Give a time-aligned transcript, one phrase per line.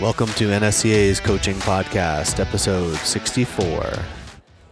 [0.00, 3.84] Welcome to NSCA's Coaching Podcast, episode 64.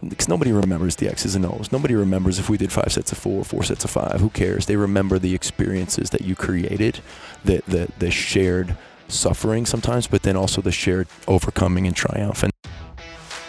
[0.07, 1.71] Because nobody remembers the X's and O's.
[1.71, 4.19] Nobody remembers if we did five sets of four, four sets of five.
[4.19, 4.65] Who cares?
[4.65, 6.99] They remember the experiences that you created,
[7.45, 8.75] the the, the shared
[9.07, 12.43] suffering sometimes, but then also the shared overcoming and triumph.
[12.43, 12.51] And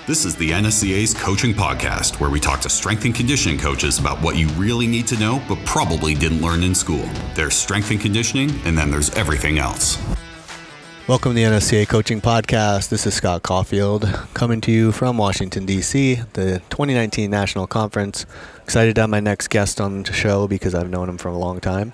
[0.06, 4.22] This is the NSCA's Coaching Podcast, where we talk to strength and conditioning coaches about
[4.22, 7.08] what you really need to know, but probably didn't learn in school.
[7.34, 9.96] There's strength and conditioning, and then there's everything else.
[11.12, 12.88] Welcome to the NSCA Coaching Podcast.
[12.88, 18.24] This is Scott Caulfield coming to you from Washington, D.C., the 2019 National Conference.
[18.62, 21.36] Excited to have my next guest on the show because I've known him for a
[21.36, 21.92] long time.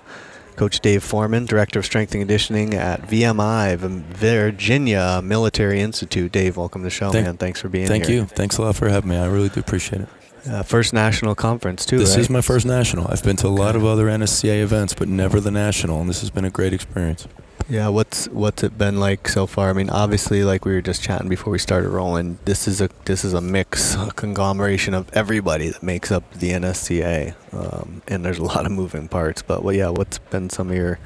[0.55, 6.31] Coach Dave Foreman, Director of Strength and Conditioning at VMI, Virginia Military Institute.
[6.31, 7.35] Dave, welcome to the show, Thank- man.
[7.35, 8.19] Thanks for being thank here.
[8.19, 8.35] Thank you.
[8.37, 9.17] Thanks a lot for having me.
[9.17, 10.07] I really do appreciate it.
[10.47, 12.19] Uh, first national conference, too, This right?
[12.19, 13.07] is my first national.
[13.09, 16.21] I've been to a lot of other NSCA events, but never the national, and this
[16.21, 17.27] has been a great experience.
[17.67, 19.69] Yeah, what's what's it been like so far?
[19.69, 22.89] I mean, obviously, like we were just chatting before we started rolling, this is a
[23.05, 28.25] this is a mix, a conglomeration of everybody that makes up the NSCA, um, and
[28.25, 29.43] there's a lot of moving parts.
[29.43, 30.97] But well, yeah, what's been some of your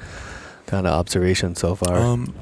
[0.66, 1.98] kind of observations so far?
[1.98, 2.34] Um,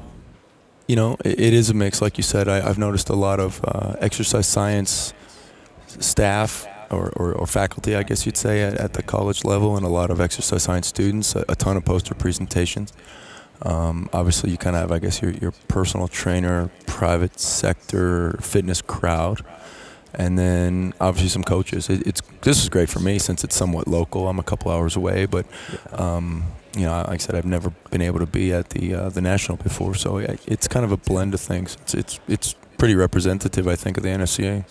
[0.87, 2.01] you know, it, it is a mix.
[2.01, 5.13] Like you said, I, I've noticed a lot of uh, exercise science
[5.87, 9.85] staff or, or, or faculty, I guess you'd say, at, at the college level, and
[9.85, 12.93] a lot of exercise science students, a, a ton of poster presentations.
[13.61, 18.81] Um, obviously, you kind of have, I guess, your, your personal trainer, private sector, fitness
[18.81, 19.43] crowd.
[20.15, 21.89] And then obviously some coaches.
[21.89, 24.29] It, it's this is great for me since it's somewhat local.
[24.29, 25.47] I'm a couple hours away, but
[25.91, 26.43] um,
[26.75, 29.21] you know, like I said, I've never been able to be at the uh, the
[29.21, 31.77] national before, so it's kind of a blend of things.
[31.81, 34.65] It's it's it's pretty representative, I think, of the NSCA.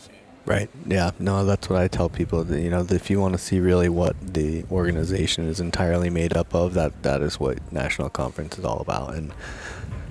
[0.45, 0.69] Right.
[0.87, 1.13] Yeah.
[1.21, 2.43] No, that's what I tell people.
[2.43, 6.37] That, you know, if you want to see really what the organization is entirely made
[6.37, 9.15] up of, that that is what national conference is all about.
[9.15, 9.33] And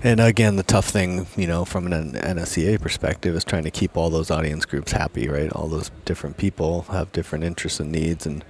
[0.04, 3.98] and again, the tough thing, you know, from an NSCA perspective, is trying to keep
[3.98, 5.28] all those audience groups happy.
[5.28, 5.52] Right.
[5.52, 8.46] All those different people have different interests and needs, and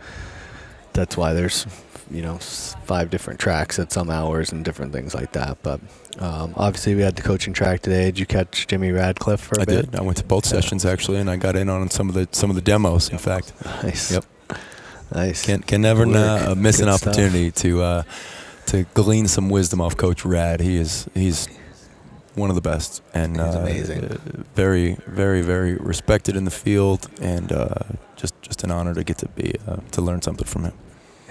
[0.93, 1.65] that's why there's
[2.11, 5.57] you know five different tracks at some hours and different things like that.
[5.63, 5.79] But
[6.19, 8.05] um, obviously, we had the coaching track today.
[8.05, 9.77] Did you catch Jimmy Radcliffe for a I bit?
[9.77, 9.95] I did.
[9.95, 10.59] I went to both Yeah.
[10.61, 13.09] sessions actually, and I got in on some of the some of the demos.
[13.09, 14.11] In fact, Nice.
[14.11, 14.25] Yep.
[15.13, 15.45] Nice.
[15.45, 17.07] can can never na- uh, miss an Good stuff.
[17.07, 18.03] opportunity to uh,
[18.67, 20.61] to glean some wisdom off Coach Rad.
[20.61, 21.47] He is he's
[22.35, 24.07] one of the best and uh, amazing.
[24.55, 27.75] very very very respected in the field, and uh,
[28.15, 30.73] just just an honor to get to be uh, to learn something from him.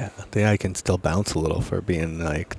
[0.01, 2.57] Yeah, I think I can still bounce a little for being like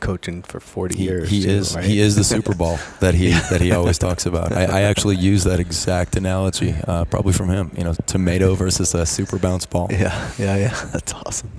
[0.00, 1.30] coaching for 40 He, years.
[1.30, 1.84] he too, is right?
[1.84, 4.52] he is the Super Bowl that he that he always talks about.
[4.52, 7.70] I, I actually use that exact analogy, uh, probably from him.
[7.76, 9.88] You know, tomato versus a super bounce ball.
[9.90, 10.84] Yeah, yeah, yeah.
[10.92, 11.50] That's awesome.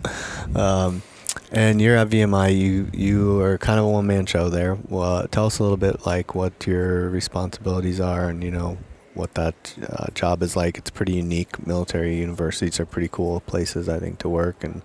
[0.55, 1.01] Um,
[1.51, 2.57] and you're at VMI.
[2.57, 4.77] You you are kind of a one man show there.
[4.89, 8.77] Well, tell us a little bit like what your responsibilities are, and you know
[9.15, 10.77] what that uh, job is like.
[10.77, 11.65] It's pretty unique.
[11.65, 14.81] Military universities are pretty cool places, I think, to work, and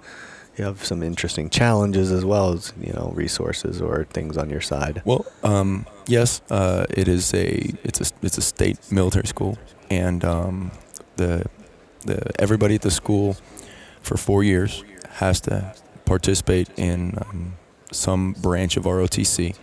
[0.57, 4.61] you have some interesting challenges as well as you know resources or things on your
[4.61, 5.03] side.
[5.05, 9.59] Well, um, yes, uh, it is a it's a it's a state military school,
[9.91, 10.71] and um,
[11.17, 11.47] the
[12.07, 13.37] the everybody at the school
[14.03, 15.75] for four years has to
[16.05, 17.55] participate in um,
[17.93, 19.57] some branch of ROTC.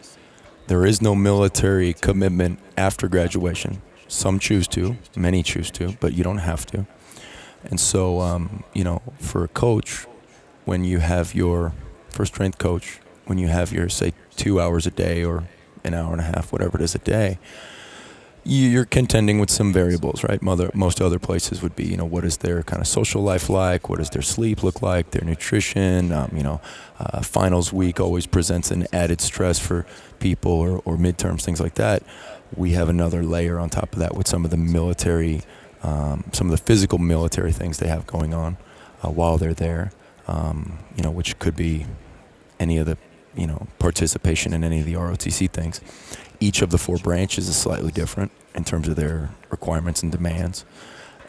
[0.68, 3.82] There is no military commitment after graduation.
[4.08, 6.86] Some choose to, many choose to, but you don't have to.
[7.66, 10.06] And so, um, you know, for a coach,
[10.66, 11.74] when you have your
[12.10, 15.48] first strength coach, when you have your say two hours a day or
[15.84, 17.40] an hour and a half, whatever it is a day,
[18.48, 20.42] you're contending with some variables, right?
[20.42, 23.50] Mother, most other places would be, you know, what is their kind of social life
[23.50, 23.90] like?
[23.90, 25.12] What does their sleep look like?
[25.12, 26.62] Their nutrition, um, you know,
[27.00, 29.86] uh, finals week always presents an added stress for
[30.20, 32.04] people or, or midterms, things like that.
[32.56, 35.42] We have another layer on top of that with some of the military,
[35.84, 38.58] um, some of the physical military things they have going on
[39.04, 39.92] uh, while they're there,
[40.28, 41.86] um, you know, which could be
[42.62, 42.98] any of the,
[43.36, 45.82] you know, participation in any of the ROTC things.
[46.40, 50.66] Each of the four branches is slightly different in terms of their requirements and demands.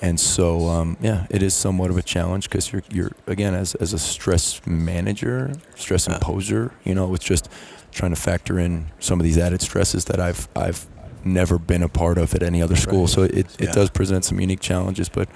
[0.00, 3.74] And so, um, yeah, it is somewhat of a challenge because you're, you're again, as,
[3.76, 7.48] as a stress manager, stress imposer, you know, it's just
[7.90, 10.86] trying to factor in some of these added stresses that I've, I've
[11.24, 13.00] never been a part of at any other school.
[13.02, 13.08] Right.
[13.10, 13.72] So it, it Yeah.
[13.72, 15.28] does present some unique challenges, but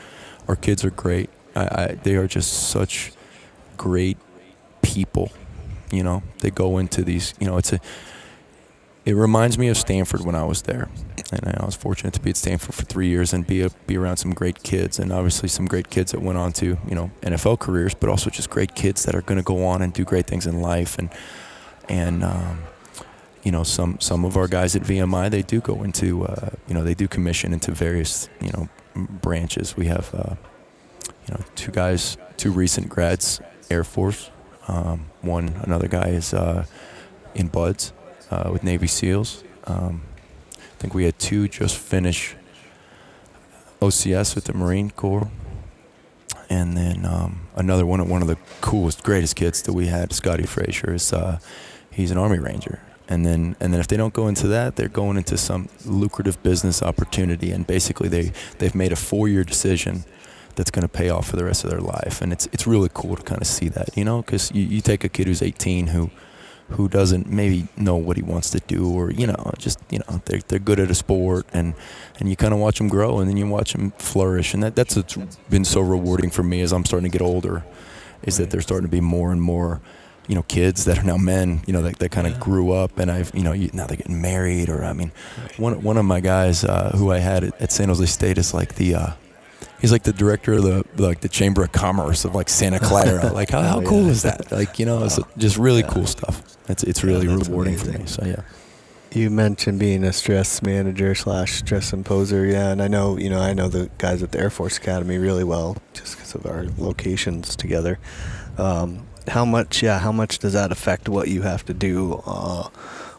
[0.46, 1.28] our kids are great.
[1.56, 3.12] I, I, they are just such
[3.76, 4.16] great
[4.82, 5.32] people.
[5.90, 7.34] You know, they go into these.
[7.40, 7.80] You know, it's a.
[9.04, 10.88] It reminds me of Stanford when I was there,
[11.32, 13.96] and I was fortunate to be at Stanford for three years and be a, be
[13.96, 17.10] around some great kids, and obviously some great kids that went on to you know
[17.22, 20.04] NFL careers, but also just great kids that are going to go on and do
[20.04, 21.10] great things in life, and
[21.88, 22.62] and um,
[23.42, 26.74] you know, some some of our guys at VMI they do go into uh, you
[26.74, 29.76] know they do commission into various you know branches.
[29.76, 30.34] We have uh,
[31.26, 34.30] you know two guys, two recent grads, Air Force.
[34.68, 36.66] Um, one another guy is uh,
[37.34, 37.92] in BUD/S
[38.32, 39.44] uh, with Navy SEALs.
[39.64, 40.02] Um,
[40.56, 42.34] I think we had two just finish
[43.80, 45.30] OCS with the Marine Corps
[46.52, 50.44] and then um, another one, one of the coolest, greatest kids that we had, Scotty
[50.44, 51.38] Frazier, is uh,
[51.90, 52.82] he's an Army Ranger.
[53.08, 56.42] And then, and then if they don't go into that, they're going into some lucrative
[56.42, 57.52] business opportunity.
[57.52, 60.04] And basically, they they've made a four-year decision
[60.54, 62.20] that's going to pay off for the rest of their life.
[62.20, 64.82] And it's it's really cool to kind of see that, you know, because you, you
[64.82, 66.10] take a kid who's 18 who
[66.72, 70.20] who doesn't maybe know what he wants to do or you know just you know
[70.24, 71.74] they're, they're good at a sport and
[72.18, 74.74] and you kind of watch them grow and then you watch them flourish and that
[74.74, 75.16] that's what's
[75.50, 77.64] been so rewarding for me as I'm starting to get older
[78.22, 79.80] is that they're starting to be more and more
[80.28, 82.38] you know kids that are now men you know that, that kind of yeah.
[82.40, 85.12] grew up and I've you know now they're getting married or I mean
[85.56, 88.54] one one of my guys uh, who I had at, at San Jose State is
[88.54, 89.10] like the uh,
[89.80, 93.32] he's like the director of the like the Chamber of Commerce of like Santa Clara.
[93.34, 94.10] like how, how oh, cool yeah.
[94.10, 94.50] is that?
[94.52, 95.88] Like you know, it's just really yeah.
[95.88, 96.42] cool stuff.
[96.68, 97.92] It's it's really yeah, rewarding amazing.
[97.92, 98.06] for me.
[98.06, 98.42] So yeah.
[99.14, 103.40] You mentioned being a stress manager slash stress imposer, yeah, and I know you know
[103.40, 106.64] I know the guys at the Air Force Academy really well just because of our
[106.78, 107.98] locations together.
[108.56, 112.68] Um, how much, yeah, how much does that affect what you have to do uh,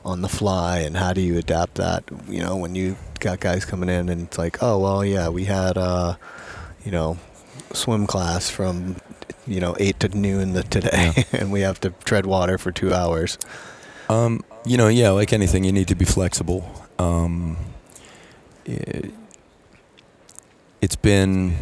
[0.05, 2.03] on the fly, and how do you adapt that?
[2.27, 5.45] You know, when you got guys coming in and it's like, oh well, yeah, we
[5.45, 5.77] had.
[5.77, 6.15] Uh,
[6.85, 7.17] you know,
[7.73, 8.97] swim class from,
[9.47, 11.23] you know, eight to noon the, today, yeah.
[11.33, 13.37] and we have to tread water for two hours.
[14.09, 16.69] Um, you know, yeah, like anything, you need to be flexible.
[16.99, 17.57] Um,
[18.65, 19.11] it,
[20.81, 21.55] has been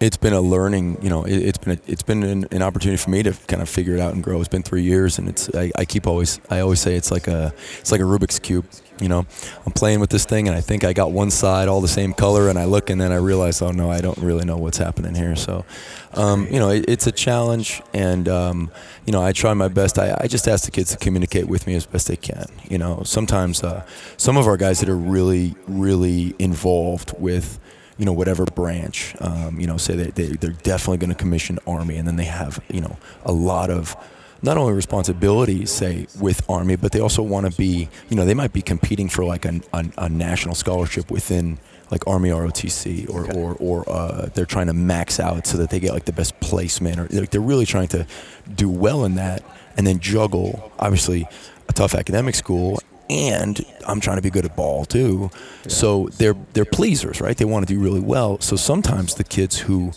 [0.00, 2.96] it's been a learning, you know, it, has been a, it's been an, an, opportunity
[2.96, 4.40] for me to kind of figure it out and grow.
[4.40, 7.28] It's been three years, and it's I, I, keep always I always say it's like
[7.28, 8.64] a it's like a Rubik's cube.
[8.98, 9.26] You know,
[9.66, 12.14] I'm playing with this thing, and I think I got one side all the same
[12.14, 14.78] color, and I look, and then I realize, oh no, I don't really know what's
[14.78, 15.36] happening here.
[15.36, 15.66] So,
[16.14, 18.70] um, you know, it, it's a challenge, and um,
[19.04, 19.98] you know, I try my best.
[19.98, 22.46] I, I just ask the kids to communicate with me as best they can.
[22.70, 23.84] You know, sometimes uh,
[24.16, 27.60] some of our guys that are really really involved with
[28.00, 31.58] you know whatever branch um, you know say they, they they're definitely going to commission
[31.66, 33.94] army and then they have you know a lot of
[34.42, 38.32] not only responsibilities say with army but they also want to be you know they
[38.32, 41.58] might be competing for like a, a, a national scholarship within
[41.90, 43.38] like army ROTC or okay.
[43.38, 46.40] or, or uh, they're trying to max out so that they get like the best
[46.40, 48.06] placement or like they're really trying to
[48.54, 49.44] do well in that
[49.76, 51.28] and then juggle obviously
[51.68, 52.78] a tough academic school
[53.10, 55.30] and I'm trying to be good at ball too.
[55.32, 55.68] Yeah.
[55.68, 57.36] So they're they're pleasers, right?
[57.36, 58.40] They want to do really well.
[58.40, 59.92] So sometimes the kids who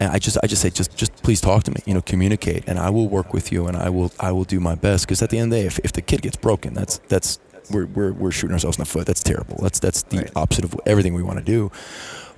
[0.00, 2.78] I just I just say just just please talk to me, you know, communicate, and
[2.78, 5.06] I will work with you, and I will I will do my best.
[5.06, 7.38] Because at the end of the day, if, if the kid gets broken, that's that's
[7.70, 9.06] we're, we're we're shooting ourselves in the foot.
[9.06, 9.58] That's terrible.
[9.62, 10.30] That's that's the right.
[10.36, 11.70] opposite of everything we want to do.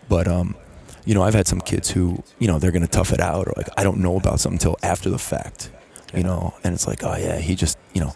[0.09, 0.57] But um,
[1.05, 3.55] you know, I've had some kids who you know they're gonna tough it out, or
[3.57, 5.71] like I don't know about something until after the fact,
[6.15, 8.15] you know, and it's like oh yeah, he just you know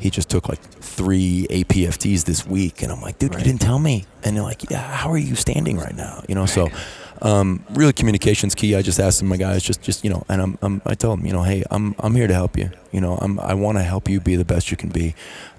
[0.00, 3.38] he just took like three APFTs this week, and I'm like, dude, right.
[3.38, 4.06] you didn't tell me.
[4.22, 6.24] And they're like, yeah, how are you standing right now?
[6.28, 6.50] You know, right.
[6.50, 6.68] so
[7.22, 8.74] um, really communication's key.
[8.74, 11.26] I just asked my guys, just just you know, and I'm, I'm I tell them,
[11.26, 12.70] you know, hey, I'm I'm here to help you.
[12.92, 15.14] You know, I'm I want to help you be the best you can be,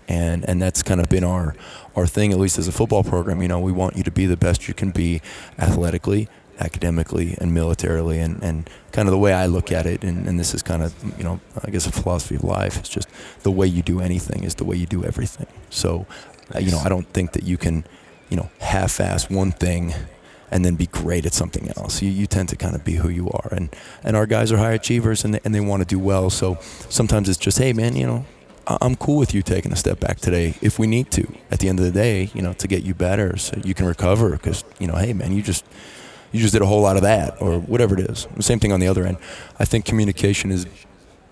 [0.07, 1.55] and and that's kind of been our
[1.95, 3.41] our thing, at least as a football program.
[3.41, 5.21] You know, we want you to be the best you can be
[5.59, 6.27] athletically,
[6.61, 10.39] academically and militarily and, and kind of the way I look at it and, and
[10.39, 13.07] this is kind of you know I guess a philosophy of life it's just
[13.43, 16.05] the way you do anything is the way you do everything so
[16.49, 16.55] nice.
[16.55, 17.83] uh, you know I don't think that you can
[18.29, 19.93] you know half-ass one thing
[20.49, 23.09] and then be great at something else you, you tend to kind of be who
[23.09, 25.87] you are and and our guys are high achievers and they, and they want to
[25.87, 26.57] do well so
[26.89, 28.25] sometimes it's just hey man you know
[28.67, 31.27] I'm cool with you taking a step back today if we need to.
[31.49, 33.85] At the end of the day, you know, to get you better so you can
[33.85, 34.31] recover.
[34.31, 35.65] Because you know, hey man, you just
[36.31, 38.27] you just did a whole lot of that or whatever it is.
[38.39, 39.17] Same thing on the other end.
[39.59, 40.65] I think communication is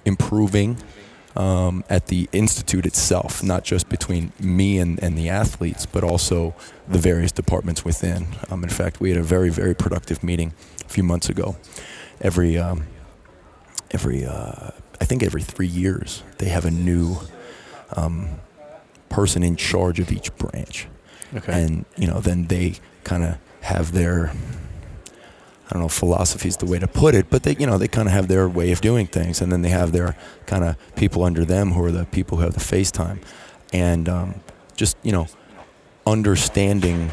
[0.05, 0.77] improving
[1.35, 6.53] um, at the institute itself, not just between me and, and the athletes, but also
[6.87, 8.27] the various departments within.
[8.49, 10.53] Um, in fact, we had a very, very productive meeting
[10.85, 11.55] a few months ago.
[12.21, 12.87] Every, um,
[13.91, 17.19] every uh, I think every three years, they have a new
[17.95, 18.29] um,
[19.07, 20.87] person in charge of each branch.
[21.33, 21.63] Okay.
[21.63, 24.33] And, you know, then they kind of have their
[25.69, 27.87] I don't know, philosophy is the way to put it, but they, you know, they
[27.87, 30.15] kind of have their way of doing things, and then they have their
[30.47, 33.21] kind of people under them who are the people who have the FaceTime,
[33.71, 34.41] and um,
[34.75, 35.27] just you know,
[36.07, 37.11] understanding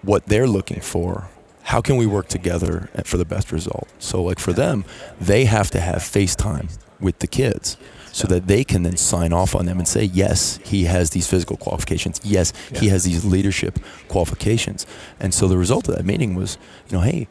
[0.00, 1.28] what they're looking for.
[1.64, 3.88] How can we work together for the best result?
[3.98, 4.84] So, like for them,
[5.20, 7.76] they have to have FaceTime with the kids
[8.14, 11.26] so that they can then sign off on them and say, yes, he has these
[11.26, 12.20] physical qualifications.
[12.22, 14.86] Yes, he has these leadership qualifications.
[15.18, 16.56] And so the result of that meeting was,
[16.88, 17.26] you know, hey,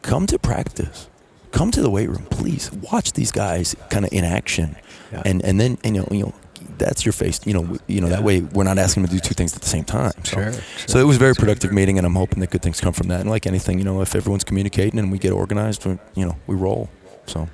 [0.00, 1.08] come to practice.
[1.52, 2.72] Come to the weight room, please.
[2.90, 4.76] Watch these guys kind of in action,
[5.12, 5.22] Yeah.
[5.26, 6.34] and and then and, you know you know
[6.78, 7.40] that's your face.
[7.46, 9.62] You know you know that way we're not asking them to do two things at
[9.62, 10.12] the same time.
[10.24, 10.52] So, Sure,
[10.86, 13.08] so it was a very productive meeting, and I'm hoping that good things come from
[13.08, 13.20] that.
[13.20, 16.36] And like anything, you know, if everyone's communicating and we get organized, we, you know,
[16.46, 16.88] we roll.
[17.26, 17.48] So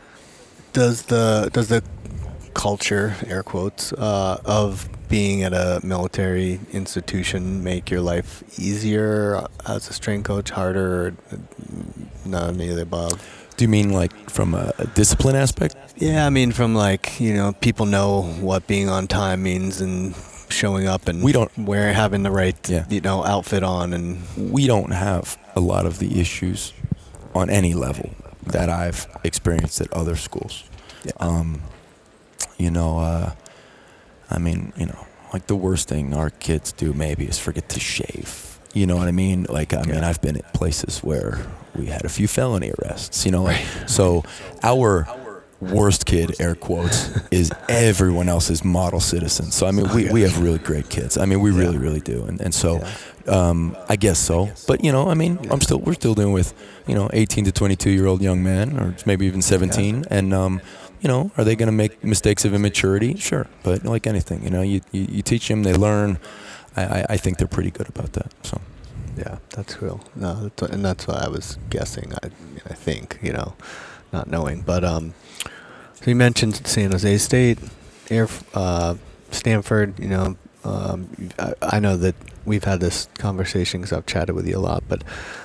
[0.73, 1.83] Does the does the
[2.55, 9.89] culture, air quotes, uh, of being at a military institution make your life easier as
[9.91, 11.13] a strength coach, harder, or
[12.25, 13.41] none of the above?
[13.57, 15.77] do you mean like from a, a discipline aspect?
[15.97, 20.15] Yeah, I mean, from like you know, people know what being on time means and
[20.49, 22.85] showing up and We don't- wearing having the right Yeah.
[22.91, 26.73] you know outfit on and we don't have a lot of the issues
[27.35, 28.11] on any level
[28.47, 30.65] that I've experienced at other schools.
[31.05, 31.13] Yeah.
[31.21, 31.61] Um,
[32.59, 33.33] you know, uh,
[34.31, 37.81] I mean, you know, like the worst thing our kids do maybe is forget to
[37.81, 38.59] shave.
[38.73, 39.47] You know what I mean?
[39.49, 40.09] Like, I mean, Yeah.
[40.09, 41.47] I've been at places where
[41.77, 43.25] we had a few felony arrests.
[43.25, 44.25] You know, like, so
[44.63, 45.07] our
[45.61, 49.51] worst kid, air quotes, is everyone else's model citizen.
[49.53, 51.17] So I mean, we, we have really great kids.
[51.17, 52.25] I mean, we really, really do.
[52.25, 52.85] And and so,
[53.29, 54.51] um, I guess so.
[54.67, 56.53] But you know, I mean, I'm still we're still dealing with
[56.89, 60.61] you know 18 to 22 year old young men, or maybe even 17, and um,
[61.05, 63.15] you know, are they going to make mistakes of immaturity?
[63.17, 66.19] Sure, but like anything, you know, you you, you teach them, they learn.
[66.77, 68.33] I, I, I think they're pretty good about that.
[68.43, 68.59] So
[69.19, 70.01] Yeah, that's cool.
[70.17, 72.15] No, that's what, and that's what I was guessing.
[72.23, 72.29] I,
[72.69, 73.55] I think you know,
[74.15, 74.63] not knowing.
[74.63, 75.13] But um,
[75.95, 77.59] so you mentioned San Jose State,
[78.09, 78.95] Air, uh,
[79.31, 80.01] Stanford.
[80.01, 81.09] You know, um,
[81.39, 82.15] I, I know that
[82.47, 84.83] we've had this conversation because I've chatted with you a lot.
[84.89, 85.05] But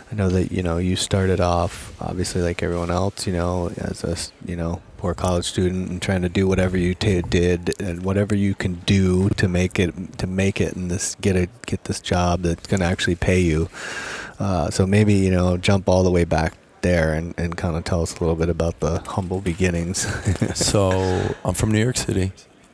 [0.09, 3.27] I know that you know you started off obviously like everyone else.
[3.27, 4.15] You know, as a
[4.49, 8.35] you know poor college student and trying to do whatever you ta did and whatever
[8.35, 12.01] you can do to make it to make it and this get a get this
[12.01, 13.69] job that's going to actually pay you.
[14.39, 17.85] Uh, so maybe you know jump all the way back there and, and kind of
[17.85, 19.99] tell us a little bit about the humble beginnings.
[20.53, 22.33] so I'm from New York City,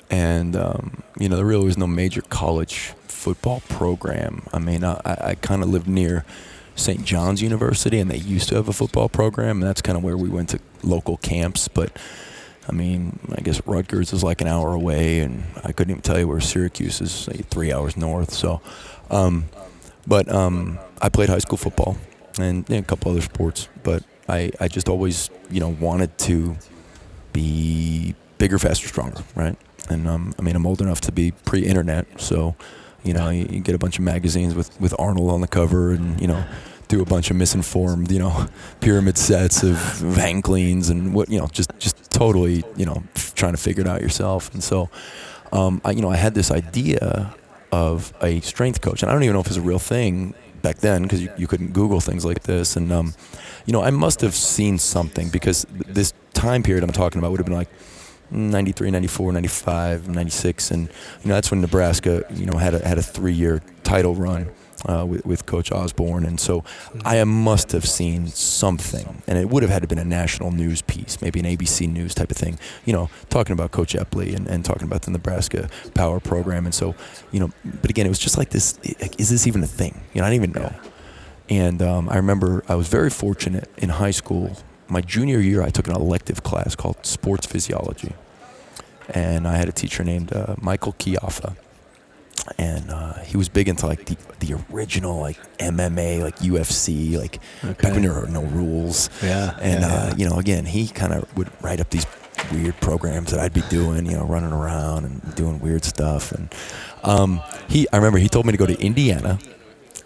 [0.10, 4.48] and um, you know there really was no major college football program.
[4.52, 6.26] I mean, I, I kind of lived near
[6.76, 7.04] St.
[7.04, 10.18] John's University, and they used to have a football program, and that's kind of where
[10.18, 11.68] we went to local camps.
[11.68, 11.98] But
[12.68, 16.20] I mean, I guess Rutgers is like an hour away, and I couldn't even tell
[16.20, 18.32] you where Syracuse is, three hours north.
[18.32, 18.62] So,
[19.10, 19.46] um,
[20.08, 21.98] but um, I played high school football
[22.40, 26.58] and a couple other sports, but I, I just always, you know, wanted to
[27.34, 29.56] be bigger, faster, stronger, right?
[29.90, 32.56] And um, I mean, I'm old enough to be pre-internet, so
[33.06, 35.92] you know, you, you get a bunch of magazines with with Arnold on the cover,
[35.92, 36.44] and you know,
[36.88, 38.48] do a bunch of misinformed, you know,
[38.80, 43.04] pyramid sets of, of cleans and what, you know, just just totally, you know,
[43.36, 44.54] trying to figure it out yourself.
[44.54, 44.90] And so,
[45.52, 47.34] um, I, you know, I had this idea
[47.72, 50.78] of a strength coach, and I don't even know if it's a real thing back
[50.78, 52.76] then because you, you couldn't Google things like this.
[52.76, 53.14] And um,
[53.66, 57.32] you know, I must have seen something because th- this time period I'm talking about
[57.32, 57.70] would have been like
[58.32, 60.88] 93, 94, 95, 96, and
[61.24, 64.50] you know that's when Nebraska, you know, had a had a three-year title run
[64.88, 66.64] uh, with, with Coach Osborne, and so
[67.04, 70.82] I must have seen something, and it would have had to been a national news
[70.82, 74.48] piece, maybe an ABC News type of thing, you know, talking about Coach Epley and,
[74.48, 76.96] and talking about the Nebraska Power Program, and so,
[77.32, 77.52] you know,
[77.82, 78.78] but again, it was just like this:
[79.18, 80.02] is this even a thing?
[80.14, 80.74] You know, I didn't even know.
[81.50, 84.58] And um, I remember I was very fortunate in high school.
[84.88, 88.14] My junior year, I took an elective class called sports physiology,
[89.10, 91.56] and I had a teacher named uh, Michael Chiaffa,
[92.58, 97.40] and uh, he was big into like the, the original like MMA, like UFC, like
[97.64, 99.10] back when there were no rules.
[99.24, 100.16] Yeah, And yeah, uh, yeah.
[100.16, 102.06] you know, again, he kind of would write up these
[102.52, 106.32] weird programs that I'd be doing, you know, running around and doing weird stuff.
[106.32, 106.54] And
[107.04, 109.40] um, he, I remember he told me to go to Indiana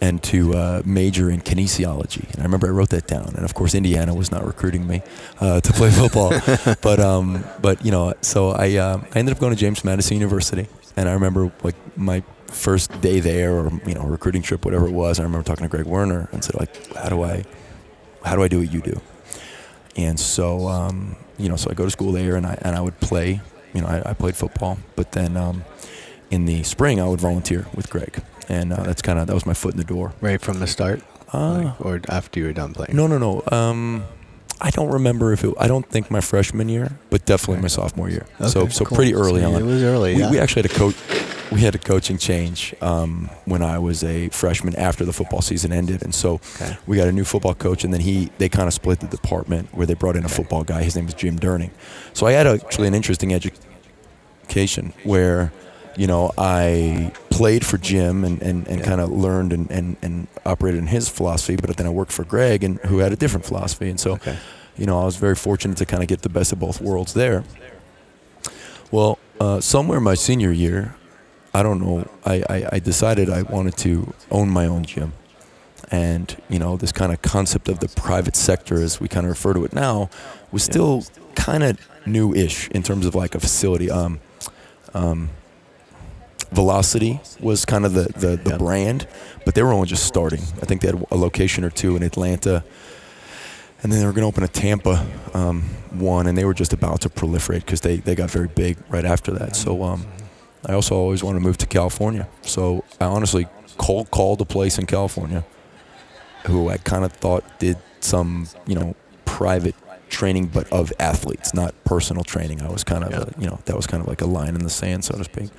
[0.01, 2.29] and to uh, major in kinesiology.
[2.31, 3.33] And I remember I wrote that down.
[3.35, 5.01] And of course, Indiana was not recruiting me
[5.39, 6.29] uh, to play football.
[6.81, 10.15] but um, but you know, so I um, I ended up going to James Madison
[10.15, 10.67] University.
[10.95, 14.91] And I remember like my first day there, or you know, recruiting trip, whatever it
[14.91, 15.19] was.
[15.19, 17.43] I remember talking to Greg Werner and said like, how do I,
[18.23, 19.01] how do I do what you do?
[19.95, 22.81] And so, um, you know, so I go to school there, and I and I
[22.81, 23.41] would play.
[23.73, 25.63] You know, I, I played football, but then um,
[26.31, 29.45] in the spring I would volunteer with Greg, and uh, that's kind of that was
[29.45, 30.13] my foot in the door.
[30.21, 31.01] right from the start,
[31.33, 32.95] Uh, like, or after you were done playing.
[32.95, 33.43] no, no, no.
[33.51, 34.03] Um,
[34.61, 35.53] I don't remember if it.
[35.57, 38.25] I don't think my freshman year, but definitely my sophomore year.
[38.47, 38.95] so Okay, so cool.
[38.97, 39.61] pretty early So on.
[39.61, 40.15] It was early.
[40.15, 40.31] we, yeah.
[40.31, 40.95] we actually had a coach.
[41.51, 45.71] We had a coaching change um, when I was a freshman after the football season
[45.71, 46.77] ended, and so Okay.
[46.85, 49.69] we got a new football coach, and then he they kind of split the department
[49.73, 50.83] where they brought in a football guy.
[50.83, 51.71] His name was Jim Durning.
[52.13, 53.51] So I had actually an interesting edu-
[54.43, 55.51] education where
[56.01, 58.85] you know I played for Jim and, and, and Yeah.
[58.89, 62.23] kind of learned and, and, and operated in his philosophy, but then I worked for
[62.33, 64.37] Greg and who had a different philosophy, and so Okay.
[64.77, 67.13] you know I was very fortunate to kind of get the best of both worlds
[67.13, 67.43] there.
[68.91, 70.95] Well, uh, somewhere my senior year,
[71.53, 75.13] I don't know, I, I, I decided I wanted to own my own gym.
[75.91, 79.29] And, you know, this kind of concept of the private sector, as we kind of
[79.31, 80.09] refer to it now,
[80.51, 81.03] was still
[81.35, 83.89] kind of new ish in terms of like a facility.
[83.89, 84.19] Um,
[84.93, 85.29] um,
[86.51, 89.07] Velocity was kind of the, the, the brand,
[89.45, 90.41] but they were only just starting.
[90.61, 92.63] I think they had a location or two in Atlanta,
[93.83, 96.73] and then they were going to open a Tampa um, one, and they were just
[96.73, 99.55] about to proliferate because they, they got very big right after that.
[99.55, 100.05] So um,
[100.65, 102.27] I also always wanted to move to California.
[102.41, 105.45] So I honestly cold called a place in California
[106.45, 109.75] who I kind of thought did some, you know, private
[110.09, 112.61] training, but of athletes, not personal training.
[112.61, 113.25] I was kind of, Yeah.
[113.37, 115.23] a, you know, that was kind of like a line in the sand, so to
[115.23, 115.49] speak.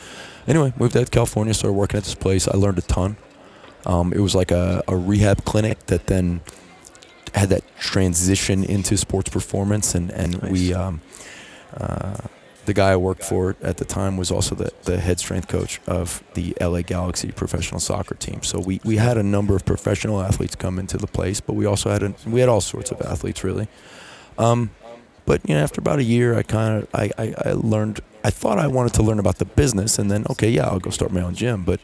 [0.51, 2.49] Anyway, moved out to California, started working at this place.
[2.49, 3.17] I learned a ton.
[3.87, 6.41] Um, it was like a, a rehab clinic that then
[7.35, 10.51] had that transition into sports performance, and and Nice.
[10.51, 10.75] we.
[10.75, 11.01] Um,
[11.75, 12.17] uh,
[12.67, 15.81] the guy I worked for at the time was also the, the head strength coach
[15.87, 18.43] of the LA Galaxy professional soccer team.
[18.43, 21.65] So we, we had a number of professional athletes come into the place, but we
[21.65, 23.67] also had a, we had all sorts of athletes really.
[24.39, 24.71] Um,
[25.27, 28.01] but you know, after about a year, I kind of I, I, I learned.
[28.23, 30.91] I thought I wanted to learn about the business, and then okay, yeah, I'll go
[30.91, 31.65] start my own gym.
[31.65, 31.81] But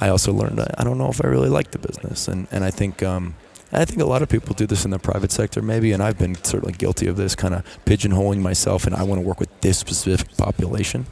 [0.00, 2.70] I also learned I, don't know if I really like the business, and and I
[2.70, 3.34] think um,
[3.72, 6.18] I think a lot of people do this in the private sector, maybe, and I've
[6.18, 9.60] been certainly guilty of this, kind of pigeonholing myself, and I want to work with
[9.60, 11.06] this specific population.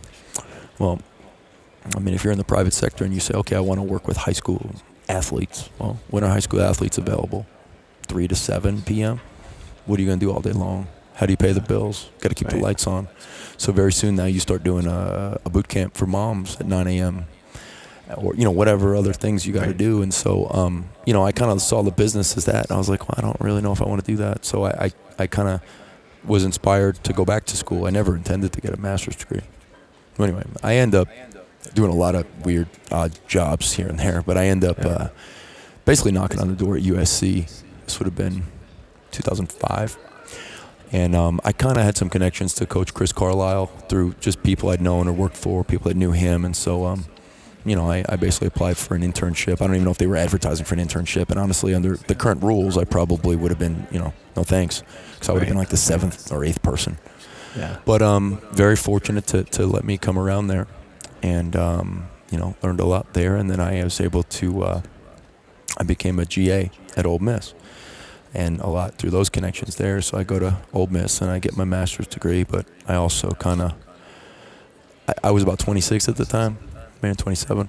[0.79, 1.01] Well,
[1.97, 3.85] I mean, if you're in the private sector and you say, okay, I want to
[3.85, 4.75] work with high school
[5.09, 7.47] athletes, well, when are high school athletes available?
[8.09, 9.21] 3 to 7 p.m.?
[9.87, 10.89] What are you going to do all day long?
[11.19, 12.11] How do you pay the bills?
[12.21, 13.09] Got to keep the lights on.
[13.57, 16.87] So very soon now you start doing a, a boot camp for moms at 9
[16.87, 17.27] a.m.
[18.17, 19.77] or you know whatever other things you got to Right.
[19.77, 20.01] do.
[20.03, 22.67] And so um, you know I kind of saw the business as that.
[22.67, 24.45] And I was like, well, I don't really know if I want to do that.
[24.45, 25.61] So I I, I kind of
[26.25, 27.87] was inspired to go back to school.
[27.87, 29.43] I never intended to get a master's degree.
[30.21, 31.09] Anyway, I end up
[31.75, 35.09] doing a lot of weird, odd jobs here and there, but I end up uh,
[35.85, 37.47] basically knocking on the door at USC.
[37.85, 38.45] This would have been
[39.13, 39.97] 2005.
[40.93, 44.71] And um, I kind of had some connections to Coach Chris Carlisle through just people
[44.71, 46.45] I'd known or worked for, people that knew him.
[46.47, 47.05] And so, um,
[47.65, 49.61] you know, I, I basically applied for an internship.
[49.61, 51.29] I don't even know if they were advertising for an internship.
[51.31, 54.83] And honestly, under the current rules, I probably would have been, you know, no thanks.
[55.15, 55.53] Because I would have Right.
[55.53, 56.97] been like the seventh or eighth person.
[57.57, 57.77] Yeah.
[57.85, 60.67] But um, very fortunate to, to let me come around there,
[61.23, 63.37] and um, you know learned a lot there.
[63.37, 64.83] And then I was able to, uh,
[65.77, 67.55] I became a GA at Ole Miss,
[68.35, 70.01] and a lot through those connections there.
[70.03, 72.45] So I go to Ole Miss and I get my master's degree.
[72.45, 73.73] But I also kind of,
[75.09, 76.59] I, I was about 26 at the time,
[77.03, 77.69] maybe 27,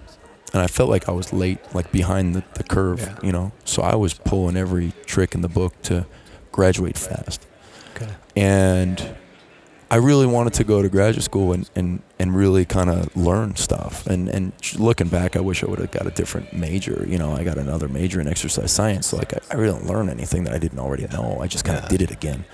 [0.54, 3.18] and I felt like I was late, like behind the, the curve, Yeah.
[3.24, 3.52] you know.
[3.66, 6.06] So I was pulling every trick in the book to
[6.52, 7.46] graduate fast
[7.96, 8.10] Okay.
[8.36, 9.16] and
[9.92, 13.56] I really wanted to go to graduate school and, and, and really kind of learn
[13.56, 14.06] stuff.
[14.06, 17.04] And and looking back, I wish I would have got a different major.
[17.08, 19.08] You know, I got another major in exercise science.
[19.08, 21.40] So like I, I really didn't learn anything that I didn't already know.
[21.42, 21.90] I just kind of Yeah.
[21.98, 22.46] did it again.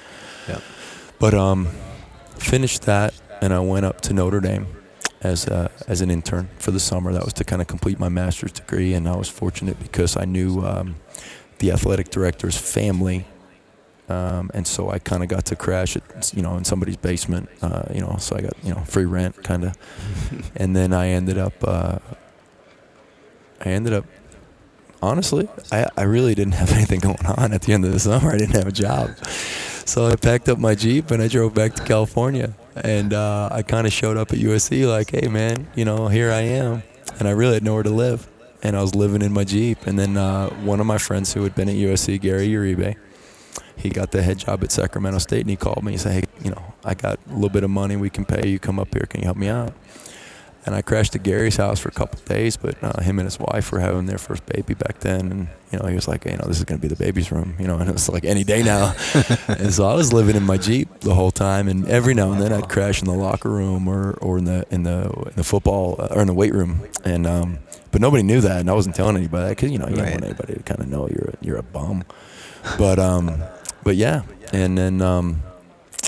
[0.48, 0.60] Yeah.
[1.20, 1.68] But um,
[2.38, 4.68] finished that, and I went up to Notre Dame
[5.22, 7.12] as a, as an intern for the summer.
[7.12, 10.26] That was to kind of complete my master's degree, and I was fortunate because I
[10.26, 10.96] knew um,
[11.60, 13.26] the athletic director's family
[14.08, 17.50] um, and so I kind of got to crash at you know in somebody's basement,
[17.62, 18.18] uh, you know.
[18.20, 19.78] So I got you know free rent, kind of,
[20.56, 21.98] and then I ended up, uh,
[23.62, 24.06] I ended up,
[25.02, 28.32] honestly, I I really didn't have anything going on at the end of the summer.
[28.32, 31.74] I didn't have a job, so I packed up my jeep and I drove back
[31.74, 35.84] to California, and uh, I kind of showed up at USC like, hey man, you
[35.84, 36.84] know, here I am,
[37.18, 38.28] and I really had nowhere to live,
[38.62, 41.42] and I was living in my jeep, and then uh, one of my friends who
[41.42, 42.98] had been at USC, Gary Uribe
[43.78, 45.94] he got the head job at Sacramento State, and he called me.
[45.94, 48.48] He said, "Hey, you know, I got a little bit of money we can pay
[48.48, 48.60] you.
[48.60, 49.06] Come up here.
[49.10, 49.74] Can you help me out?"
[50.68, 53.28] And I crashed at Gary's house for a couple of days, but uh, him and
[53.28, 56.26] his wife were having their first baby back then, and you know, he was like,
[56.26, 58.26] "You know, this is gonna be the baby's room," you know, and it was like
[58.26, 58.96] any day now.
[59.48, 62.42] and so I was living in my Jeep the whole time, and every now and
[62.42, 65.44] then I'd crash in the locker room or, or in the in the in the
[65.44, 67.60] football uh, or in the weight room, and um,
[67.92, 70.04] but nobody knew that, and I wasn't telling anybody because you know you Right.
[70.06, 72.04] don't want anybody to kind of know you're a, you're a bum,
[72.80, 73.44] but um,
[73.86, 75.42] but yeah, and then um,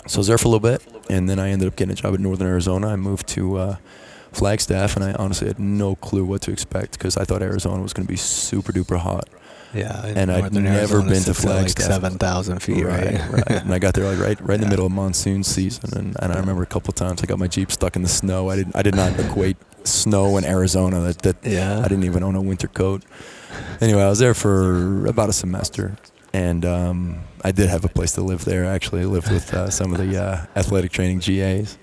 [0.07, 1.95] so I was there for a little bit, and then I ended up getting a
[1.95, 2.89] job at Northern Arizona.
[2.89, 3.75] I moved to uh,
[4.33, 7.93] Flagstaff, and I honestly had no clue what to expect because I thought Arizona was
[7.93, 9.29] going to be super duper hot.
[9.73, 11.85] Yeah, And I'd never been to at, like Flagstaff.
[11.87, 13.19] seven thousand feet, right?
[13.29, 13.43] right.
[13.51, 14.69] And I got there like right, right in the Yeah.
[14.69, 17.71] middle of monsoon season, and, and I remember a couple times I got my Jeep
[17.71, 18.49] stuck in the snow.
[18.49, 21.01] I didn't, I did not equate snow in Arizona.
[21.01, 21.79] That, that Yeah.
[21.79, 23.03] I didn't even own a winter coat.
[23.81, 25.97] Anyway, I was there for about a semester,
[26.33, 28.65] and um, I did have a place to live there.
[28.65, 31.77] Actually, I lived with uh, some of the uh, athletic training GAs.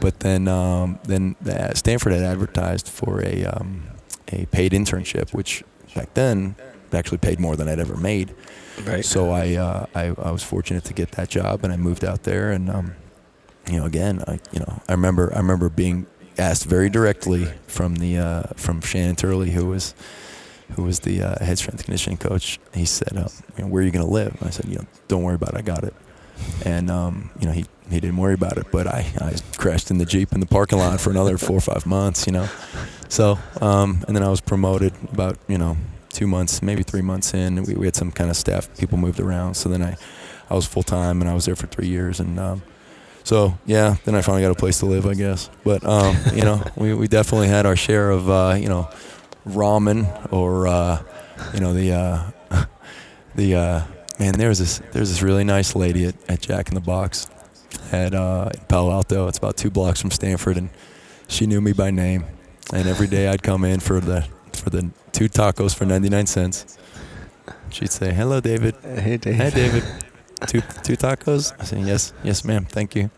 [0.00, 1.36] But then, um, then
[1.74, 3.84] Stanford had advertised for a um,
[4.32, 6.56] a paid internship, which back then
[6.92, 8.34] actually paid more than I'd ever made.
[8.84, 9.04] Right.
[9.04, 12.24] So I, uh, I I was fortunate to get that job, and I moved out
[12.24, 12.50] there.
[12.50, 12.94] And um,
[13.70, 16.06] you know, again, I you know, I remember I remember being
[16.38, 19.94] asked very directly from the uh, from Shannon Turley, who was
[20.72, 22.58] who was the uh, head strength conditioning coach.
[22.74, 24.76] He said, uh, you know, "Where are you going to live?" And I said, "You
[24.76, 25.58] know, don't worry about it.
[25.58, 25.94] I got it."
[26.64, 29.98] And um, you know, he he didn't worry about it, but I, I crashed in
[29.98, 32.26] the jeep in the parking lot for another four or five months.
[32.26, 32.48] You know,
[33.08, 35.76] so um, and then I was promoted about you know
[36.10, 37.62] two months, maybe three months in.
[37.62, 39.96] We, we had some kind of staff people moved around, so then I
[40.50, 42.38] I was full time and I was there for three years and.
[42.38, 42.62] Um,
[43.24, 45.50] so yeah, then I finally got a place to live, I guess.
[45.64, 48.88] But um, you know, we, we definitely had our share of uh, you know
[49.46, 51.02] ramen or uh,
[51.54, 52.66] you know the uh,
[53.34, 53.82] the uh,
[54.18, 54.34] man.
[54.34, 57.28] There was this there's this really nice lady at, at Jack in the Box
[57.92, 59.28] at uh, in Palo Alto.
[59.28, 60.70] It's about two blocks from Stanford, and
[61.28, 62.24] she knew me by name.
[62.72, 66.78] And every day I'd come in for the for the two tacos for 99 cents.
[67.70, 68.74] She'd say, "Hello, David.
[68.82, 69.34] Hey, Dave.
[69.34, 69.84] Hey, David.
[70.46, 72.64] Two two tacos?" I said, "Yes, yes, ma'am.
[72.64, 73.10] Thank you."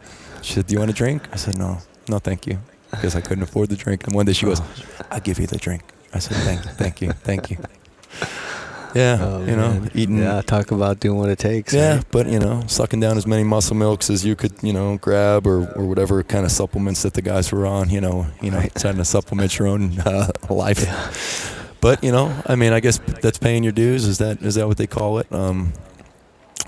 [0.43, 2.59] She said, "Do you want a drink?" I said, "No, no, thank you,"
[2.91, 4.07] because I couldn't afford the drink.
[4.07, 4.61] And one day she goes,
[5.11, 5.83] "I'll give you the drink."
[6.15, 7.59] I said, "Thank you, thank you, thank you."
[8.95, 9.91] Yeah, Oh, you know, man.
[9.95, 10.19] eating.
[10.19, 11.75] Yeah, talk about doing what it takes.
[11.75, 14.97] Yeah, but you know, sucking down as many muscle milks as you could, you know,
[14.97, 18.51] grab or, or whatever kind of supplements that the guys were on, you know, you
[18.51, 18.75] know, Right.
[18.75, 21.55] trying to supplement your own uh, life.
[21.83, 24.07] But you know, I mean, I guess that's paying your dues.
[24.07, 25.31] Is that is that what they call it?
[25.33, 25.75] Um,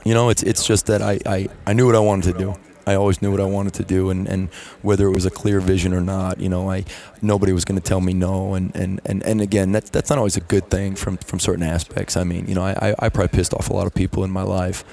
[0.04, 2.54] you know, it's it's just that I, I, I knew what I wanted to do.
[2.86, 4.48] I always knew what I wanted to do, and, and
[4.82, 6.84] whether it was a clear vision or not, you know, I
[7.22, 10.18] nobody was going to tell me no, and, and, and, and again, that's that's not
[10.18, 12.16] always a good thing from from certain aspects.
[12.16, 14.42] I mean, you know, I, I, probably pissed off a lot of people in my
[14.42, 14.84] life.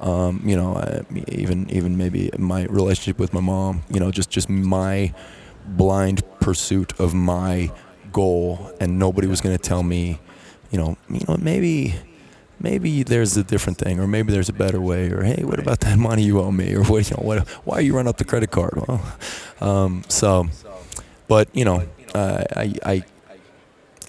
[0.00, 3.82] Um, you know, I, even even maybe my relationship with my mom.
[3.90, 5.14] You know, just just my
[5.66, 7.70] blind pursuit of my
[8.12, 10.18] goal, and nobody was going to tell me,
[10.70, 11.94] you know, you know, maybe
[12.58, 15.80] maybe there's a different thing, or maybe there's a better way, or hey, what about
[15.80, 18.16] that money you owe me, or what, you know, what, why are you running up
[18.16, 18.74] the credit card?
[18.86, 19.16] Well,
[19.60, 20.48] um, so,
[21.28, 23.04] but you know, uh, I, I,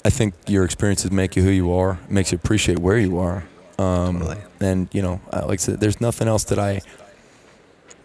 [0.05, 3.43] I think your experiences make you who you are, makes you appreciate where you are,
[3.77, 6.81] um, and you know, like I said, there's nothing else that I.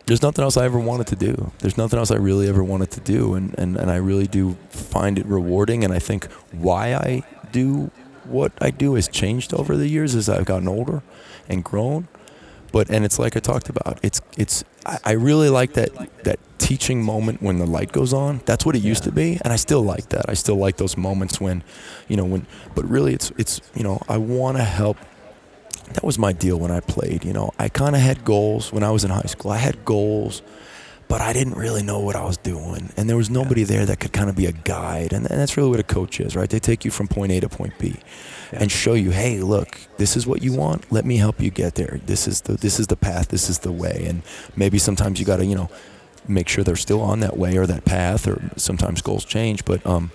[0.04, 1.52] There's nothing else I ever wanted to do.
[1.60, 4.56] There's nothing else I really ever wanted to do, and, and, and I really do
[4.68, 5.84] find it rewarding.
[5.84, 7.92] And I think why I do
[8.24, 11.02] what I do has changed over the years as I've gotten older
[11.48, 12.08] and grown.
[12.72, 13.98] But and it's like I talked about.
[14.02, 15.90] It's it's I, I really like that
[16.24, 18.40] that teaching moment when the light goes on.
[18.46, 20.24] That's what it used to be, and I still like that.
[20.28, 21.62] I still like those moments when,
[22.08, 22.46] you know, when.
[22.74, 24.96] But really, it's it's you know I want to help.
[25.92, 27.24] That was my deal when I played.
[27.24, 29.50] You know, I kind of had goals when I was in high school.
[29.50, 30.40] I had goals,
[31.12, 34.00] but I didn't really know what I was doing, and there was nobody there that
[34.00, 35.12] could kind of be a guide.
[35.12, 36.48] And, and that's really what a coach is, right?
[36.48, 37.96] They take you from point A to point B,
[38.50, 40.90] and show you, hey, look, this is what you want.
[40.90, 42.00] Let me help you get there.
[42.06, 43.28] This is the this is the path.
[43.28, 44.06] This is the way.
[44.06, 44.22] And
[44.56, 45.68] maybe sometimes you got to, you know,
[46.26, 48.26] make sure they're still on that way or that path.
[48.26, 50.12] Or sometimes goals change, but um,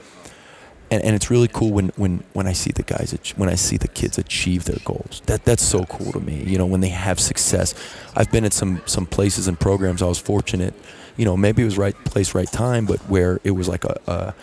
[0.90, 3.78] and, and it's really cool when, when, when I see the guys when I see
[3.78, 5.22] the kids achieve their goals.
[5.26, 6.44] That that's so cool to me.
[6.46, 7.74] You know, when they have success.
[8.16, 10.02] I've been at some some places and programs.
[10.02, 10.74] I was fortunate.
[11.18, 14.00] You know, maybe it was right place, right time, but where it was like a.
[14.08, 14.36] a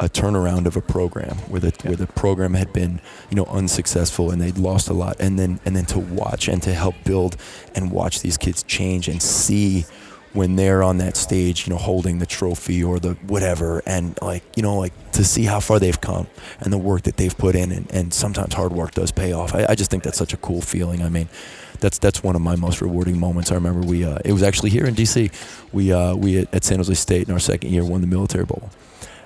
[0.00, 4.32] a turnaround of a program where the where the program had been you know unsuccessful
[4.32, 7.36] and they'd lost a lot and then and then to watch and to help build
[7.76, 9.84] and watch these kids change and see
[10.32, 14.42] when they're on that stage, you know, holding the trophy or the whatever, and like,
[14.56, 16.26] you know, like to see how far they've come
[16.60, 19.54] and the work that they've put in, and, and sometimes hard work does pay off.
[19.54, 21.02] I, I just think that's such a cool feeling.
[21.02, 21.28] I mean,
[21.80, 23.50] that's that's one of my most rewarding moments.
[23.50, 25.30] I remember we, uh, it was actually here in D.C.
[25.72, 28.44] We uh, we at, at San Jose State in our second year won the Military
[28.44, 28.70] Bowl,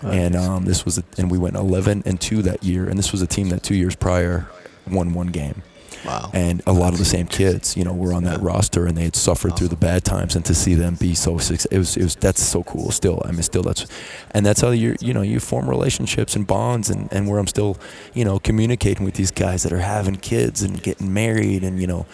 [0.02, 3.12] and um, this was a, and we went 11 and two that year, and this
[3.12, 4.48] was a team that two years prior
[4.90, 5.62] won one game
[6.04, 6.30] Wow.
[6.32, 8.46] and a lot of the same kids, you know, were on that Yeah.
[8.48, 11.38] roster, and they had suffered through the bad times, and to see them be so
[11.38, 12.90] successful, it was, it was that's so cool.
[12.90, 13.86] Still, I mean, still that's,
[14.32, 17.46] and that's how you you know you form relationships and bonds, and and where I'm
[17.46, 17.76] still,
[18.14, 21.86] you know, communicating with these guys that are having kids and getting married, and you
[21.86, 22.06] know,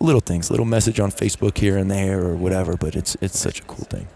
[0.00, 3.60] little things, little message on Facebook here and there or whatever, but it's it's such
[3.60, 4.06] a cool thing.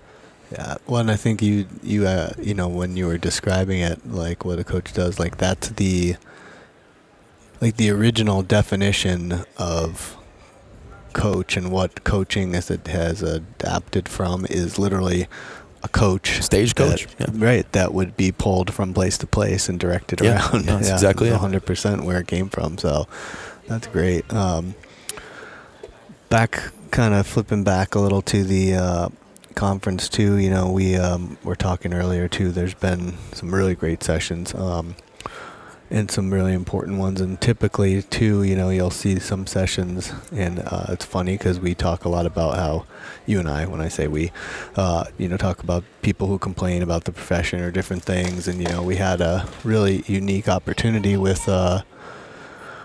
[0.53, 0.77] Yeah.
[0.87, 4.45] Well, and I think you you uh, you know when you were describing it, like
[4.45, 6.17] what a coach does, like that's the
[7.61, 10.17] like the original definition of
[11.13, 15.27] coach and what coaching as it has adapted from is literally
[15.83, 17.27] a coach Stage coach, yeah.
[17.33, 20.67] right that would be pulled from place to place and directed Yeah, around.
[20.67, 23.07] no, that's exactly 100% where it came from so
[23.67, 24.31] that's great.
[24.33, 24.75] Um,
[26.29, 29.09] back kind of flipping back a little to the uh,
[29.55, 34.03] conference too you know we um, were talking earlier too there's been some really great
[34.03, 34.55] sessions.
[34.55, 34.95] Um,
[35.91, 37.21] and some really important ones.
[37.21, 41.75] And typically too you know you'll see some sessions and uh, it's funny because we
[41.75, 42.85] talk a lot about how
[43.27, 44.31] you and i when i say we
[44.77, 48.49] uh, you know talk about people who complain about the profession or different things.
[48.49, 51.83] And you know we had a really unique opportunity with uh,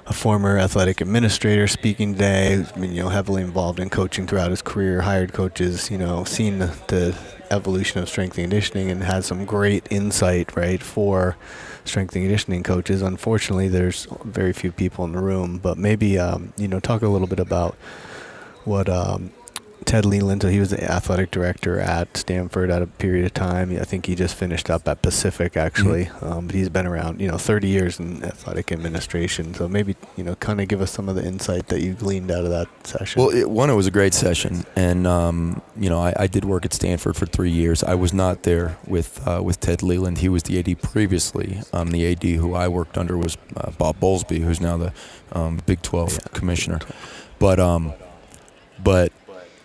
[0.05, 2.65] a former athletic administrator speaking today.
[2.77, 6.75] You know heavily involved in coaching throughout his career hired coaches you know seen the,
[6.87, 7.17] the
[7.49, 11.37] evolution of strength and conditioning and had some great insight right for
[11.85, 13.01] strength and conditioning coaches.
[13.01, 17.07] Unfortunately there's very few people in the room but maybe um, you know talk a
[17.07, 17.75] little bit about
[18.65, 19.31] what um,
[19.85, 23.71] Ted Leland, so he was the athletic director at Stanford at a period of time.
[23.79, 27.27] I think he just finished up at Pacific actually, um, but he's been around, you
[27.27, 29.53] know, 30 years in athletic administration.
[29.53, 32.31] So maybe, you know, kind of give us some of the insight that you gleaned
[32.31, 33.21] out of that session.
[33.21, 36.45] Well, it, one, it was a great session, and um, you know, I, I did
[36.45, 37.83] work at Stanford for three years.
[37.83, 40.19] I was not there with uh, with Ted Leland.
[40.19, 41.61] He was the AD previously.
[41.71, 44.93] Um, the AD who I worked under was uh, Bob Bowlesby, who's now the
[45.31, 46.17] um, Big 12 Yeah.
[46.33, 46.79] commissioner.
[47.39, 47.93] But um,
[48.83, 49.11] but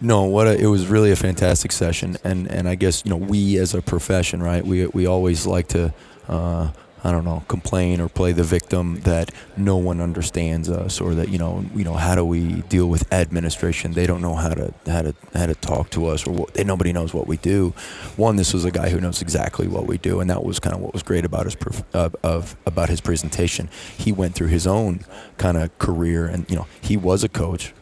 [0.01, 3.17] no, what a, it was really a fantastic session, and and I guess you know
[3.17, 4.65] we as a profession, right?
[4.65, 5.93] We we always like to.
[6.29, 6.71] Uh,
[7.05, 11.29] I don't know, complain or play the victim that no one understands us, or that
[11.29, 13.93] you know, you know, how do we deal with administration?
[13.93, 16.93] They don't know how to how to how to talk to us, or what, nobody
[16.93, 17.73] knows what we do.
[18.17, 20.75] One, this was a guy who knows exactly what we do, and that was kind
[20.75, 21.57] of what was great about his
[21.95, 23.69] uh, of about his presentation.
[23.97, 25.05] He went through his own
[25.37, 27.73] kind of career, and you know, he was a coach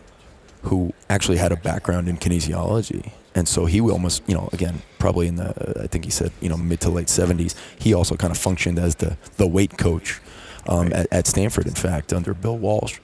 [0.67, 3.13] who actually had a background in kinesiology.
[3.35, 6.49] And so he almost, you know, again, probably in the, I think he said, you
[6.49, 10.21] know, mid to late 70s, he also kind of functioned as the, the weight coach
[10.69, 10.93] um, Right.
[10.93, 12.99] at, at Stanford, in fact, under Bill Walsh.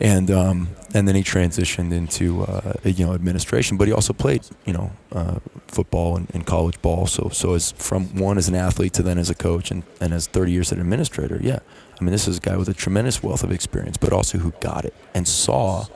[0.00, 4.42] And um, and then he transitioned into uh, you know administration, but he also played
[4.64, 7.08] you know uh, football and, and college ball.
[7.08, 10.14] So so as from one as an athlete to then as a coach and, and
[10.14, 11.58] as 30 years as an administrator, yeah.
[12.00, 14.52] I mean, this is a guy with a tremendous wealth of experience, but also who
[14.60, 15.86] got it and saw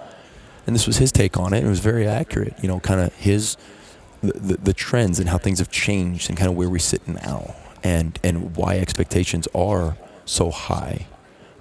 [0.67, 1.65] and this was his take on it.
[1.65, 2.55] It was very accurate.
[2.63, 3.57] You know, kind of his
[4.23, 7.07] the, the, the trends and how things have changed and kind of where we sit
[7.09, 11.07] now and and why expectations are so high.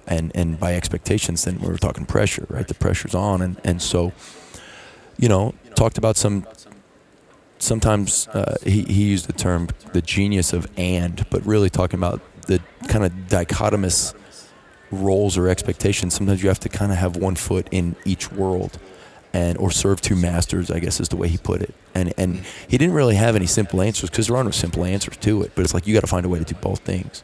[0.06, 2.66] And and by expectations, then we were talking pressure, right?
[2.66, 4.12] The pressure's on, and and so,
[5.18, 6.46] you know, talked about some.
[7.58, 12.20] Sometimes uh, he he used the term the genius of and, but really talking about
[12.46, 14.14] the kind of dichotomous
[14.90, 16.14] roles or expectations.
[16.14, 18.78] Sometimes you have to kind of have one foot in each world,
[19.32, 20.70] and or serve two masters.
[20.70, 21.74] I guess is the way he put it.
[21.94, 25.16] And and he didn't really have any simple answers because there are no simple answers
[25.18, 25.52] to it.
[25.54, 27.22] But it's like you got to find a way to do both things.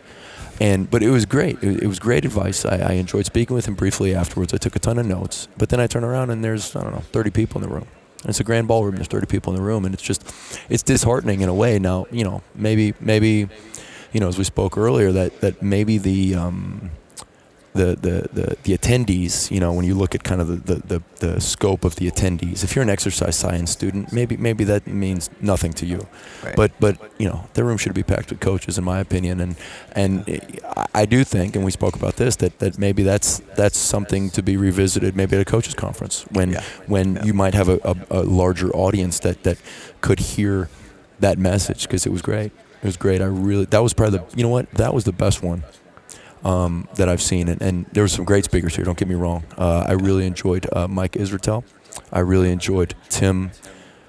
[0.61, 1.62] And but it was great.
[1.62, 2.64] It, it was great advice.
[2.64, 4.53] I, I enjoyed speaking with him briefly afterwards.
[4.53, 5.49] I took a ton of notes.
[5.57, 7.87] But then I turn around and there's I don't know 30 people in the room.
[8.23, 8.97] And it's a grand ballroom.
[8.97, 10.29] There's 30 people in the room, and it's just
[10.68, 11.79] it's disheartening in a way.
[11.79, 13.49] Now you know maybe maybe
[14.12, 16.90] you know as we spoke earlier that that maybe the um,
[17.74, 20.74] the, the, the, the attendees, you know, when you look at kind of the, the,
[20.87, 24.87] the, the scope of the attendees, if you're an exercise science student, maybe maybe that
[24.87, 26.07] means nothing to you.
[26.44, 26.57] Right.
[26.57, 29.57] But but you know, the room should be packed with coaches, in my opinion, and
[29.92, 30.24] and
[30.64, 34.31] I- I do think, and we spoke about this, that, that maybe that's that's something
[34.31, 36.62] to be revisited, maybe at a coaches conference when Yeah.
[36.87, 37.24] when Yeah.
[37.24, 39.59] you might have a, a, a larger audience that that
[40.00, 40.68] could hear
[41.20, 42.50] that message because it was great.
[42.83, 43.20] It was great.
[43.20, 45.62] I really that was probably the you know what that was the best one
[46.44, 48.85] um, that I've seen, and, and there were some great speakers here.
[48.85, 49.44] Don't get me wrong.
[49.57, 51.64] Uh, I really enjoyed uh, Mike Israetel.
[52.12, 53.51] I really enjoyed Tim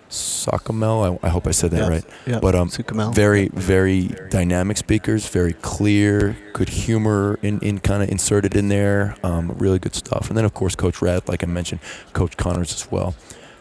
[0.09, 1.19] Sakamel.
[1.23, 1.87] I, I hope I said that Yeah.
[1.89, 2.05] right.
[2.25, 2.39] Yeah.
[2.39, 3.13] But um, Suchomel.
[3.13, 9.15] very very dynamic speakers, very clear, good humor in, in kind of inserted in there.
[9.23, 10.29] Um, really good stuff.
[10.29, 11.81] And then of course Coach Rad, like I mentioned,
[12.13, 13.15] Coach Connors as well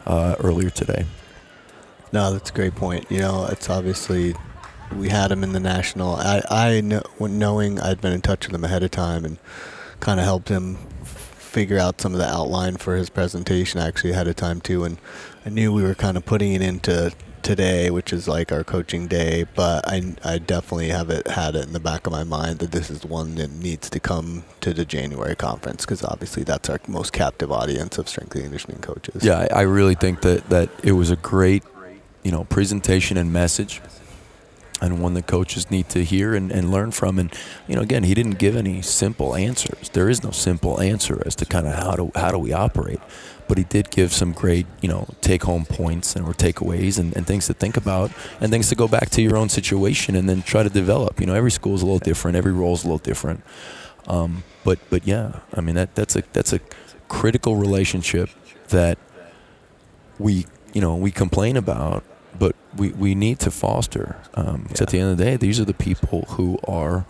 [0.07, 1.05] uh, earlier today.
[2.13, 3.11] No, that's a great point.
[3.11, 4.35] You know, it's obviously
[4.97, 6.17] we had him in the national.
[6.17, 9.39] I, I know, knowing I'd been in touch with him ahead of time and
[10.01, 14.29] kind of helped him figure out some of the outline for his presentation actually ahead
[14.29, 14.85] of time too.
[14.85, 14.99] And
[15.45, 19.07] I knew we were kind of putting it into today, which is like our coaching
[19.07, 19.47] day.
[19.55, 22.73] But I, I definitely have it had it in the back of my mind that
[22.73, 26.79] this is one that needs to come to the January conference because obviously that's our
[26.87, 29.25] most captive audience of strength and conditioning coaches.
[29.25, 31.65] Yeah, I, I really think that, that it was a great,
[32.23, 33.81] you know, presentation and message.
[34.81, 37.19] And one that coaches need to hear and, and learn from.
[37.19, 37.33] And
[37.67, 39.89] you know, again, he didn't give any simple answers.
[39.91, 43.01] There is no simple answer as to kind of how do how do we operate.
[43.49, 47.17] But he did give some great, you know, take home points and or takeaways and,
[47.17, 48.13] and things to think about
[48.43, 51.19] and things to go back to your own situation and then try to develop.
[51.19, 53.43] You know, every school is a little different, every role is a little different.
[54.07, 56.61] Um, but but yeah, I mean that that's a that's a
[57.09, 58.29] critical relationship
[58.69, 58.99] that
[60.19, 62.05] we you know we complain about
[62.39, 64.17] but we, we need to foster.
[64.35, 64.83] Um, yeah.
[64.83, 67.07] At the end of the day, these are the people who are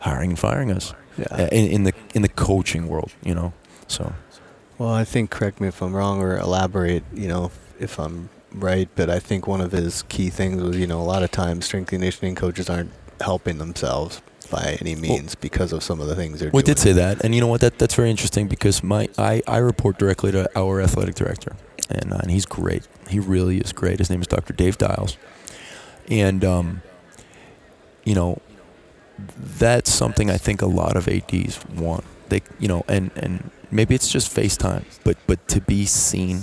[0.00, 1.26] hiring and firing us yeah.
[1.30, 3.12] Uh, in, in the in the coaching world.
[3.22, 3.52] You know,
[3.88, 4.12] so.
[4.78, 7.02] Well, I think correct me if I'm wrong or elaborate.
[7.14, 7.50] You know,
[7.80, 11.04] if I'm right, but I think one of his key things was you know a
[11.04, 15.72] lot of times strength and conditioning coaches aren't helping themselves by any means well, because
[15.72, 16.74] of some of the things they're we doing.
[16.74, 17.60] did say that, and you know what?
[17.60, 21.56] That that's very interesting because my I, I report directly to our athletic director,
[21.88, 22.86] and, uh, and he's great.
[23.08, 23.98] He really is great.
[23.98, 24.52] His name is Dr.
[24.52, 25.16] Dave Diles,
[26.08, 26.82] and um,
[28.04, 28.40] you know,
[29.18, 32.04] that's something I think a lot of ads want.
[32.28, 36.42] They, you know, and and maybe it's just FaceTime, but but to be seen.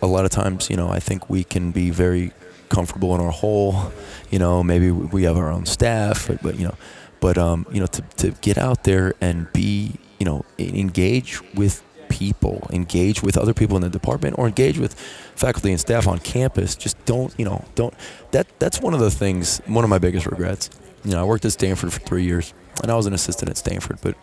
[0.00, 2.32] A lot of times, you know, I think we can be very
[2.68, 3.92] comfortable in our hole.
[4.30, 6.74] You know, maybe we have our own staff, but, but you know,
[7.20, 11.84] but um, you know, to to get out there and be, you know, engage with
[12.12, 14.92] people, engage with other people in the department, or engage with
[15.34, 16.76] faculty and staff on campus.
[16.76, 17.94] Just don't, you know, don't.
[18.32, 19.62] That that's one of the things.
[19.66, 20.68] One of my biggest regrets.
[21.04, 23.56] You know, I worked at Stanford for three years, and I was an assistant at
[23.56, 24.14] Stanford, but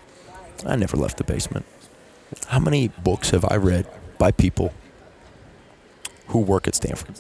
[0.66, 1.66] I never left the basement.
[2.48, 3.88] How many books have I read
[4.20, 4.72] by people
[6.28, 7.20] who work at Stanford?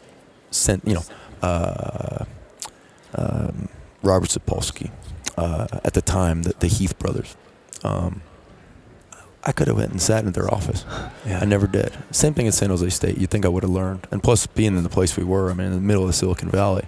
[0.51, 1.03] Sent, you know,
[1.41, 2.25] uh,
[3.15, 3.69] um,
[4.03, 4.91] Robert Sapolsky,
[5.35, 7.35] uh, at the time, the, the Heath brothers.
[7.83, 8.21] Um,
[9.43, 10.85] I could have went and sat in their office.
[11.25, 11.39] Yeah.
[11.39, 11.93] I never did.
[12.11, 13.17] Same thing at San Jose State.
[13.17, 14.05] You'd think I would have learned.
[14.11, 16.49] And plus, being in the place we were, I mean, in the middle of Silicon
[16.49, 16.85] Valley,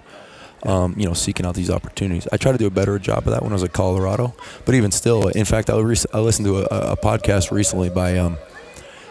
[0.64, 2.28] um, you know, seeking out these opportunities.
[2.30, 4.34] I tried to do a better job of that when I was at Colorado.
[4.64, 8.18] But even still, in fact, I, re- I listened to a, a, podcast recently by
[8.18, 8.36] um,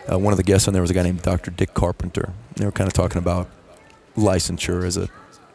[0.09, 1.51] uh, one of the guests on there was a guy named Dr.
[1.51, 2.33] Dick Carpenter.
[2.55, 3.49] They were kind of talking about
[4.15, 5.09] licensure as a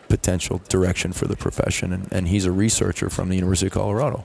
[0.08, 1.92] potential direction for the profession.
[1.92, 4.24] And, and he's a researcher from the University of Colorado.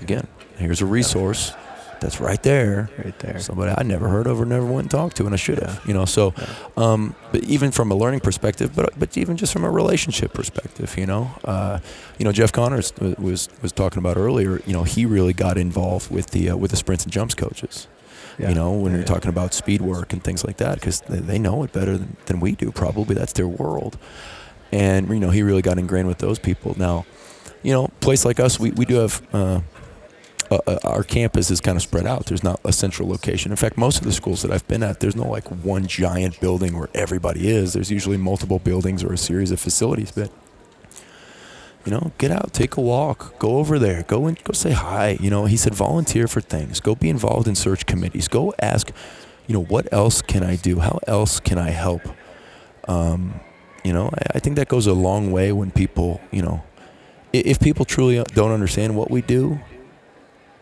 [0.00, 1.52] Again, here's a resource
[2.00, 2.88] that's right there.
[3.02, 3.38] Right there.
[3.40, 5.82] Somebody I never heard of or never went and talked to, and I should have.
[5.86, 6.34] You know, so,
[6.76, 10.96] um, but even from a learning perspective, but but even just from a relationship perspective,
[10.96, 11.78] you know, uh,
[12.18, 14.60] you know, Jeff Connors was was talking about earlier.
[14.66, 17.88] You know, he really got involved with the uh, with the sprints and jumps coaches.
[18.38, 18.50] Yeah.
[18.50, 21.20] You know, when yeah, you're talking about speed work and things like that, because they,
[21.20, 22.70] they know it better than, than we do.
[22.70, 23.96] Probably that's their world,
[24.70, 26.74] and you know, he really got ingrained with those people.
[26.76, 27.06] Now,
[27.62, 29.22] you know, place like us, we we do have.
[29.32, 29.60] Uh,
[30.50, 32.26] uh, uh, our campus is kind of spread out.
[32.26, 33.50] There's not a central location.
[33.50, 36.40] In fact, most of the schools that I've been at, there's no like one giant
[36.40, 37.72] building where everybody is.
[37.72, 40.12] There's usually multiple buildings or a series of facilities.
[40.12, 40.30] But
[41.84, 45.16] you know, get out, take a walk, go over there, go and go say hi.
[45.20, 46.80] You know, he said volunteer for things.
[46.80, 48.28] Go be involved in search committees.
[48.28, 48.90] Go ask,
[49.46, 50.80] you know, what else can I do?
[50.80, 52.02] How else can I help?
[52.88, 53.40] Um,
[53.84, 56.64] you know, I, I think that goes a long way when people, you know,
[57.32, 59.60] if people truly don't understand what we do,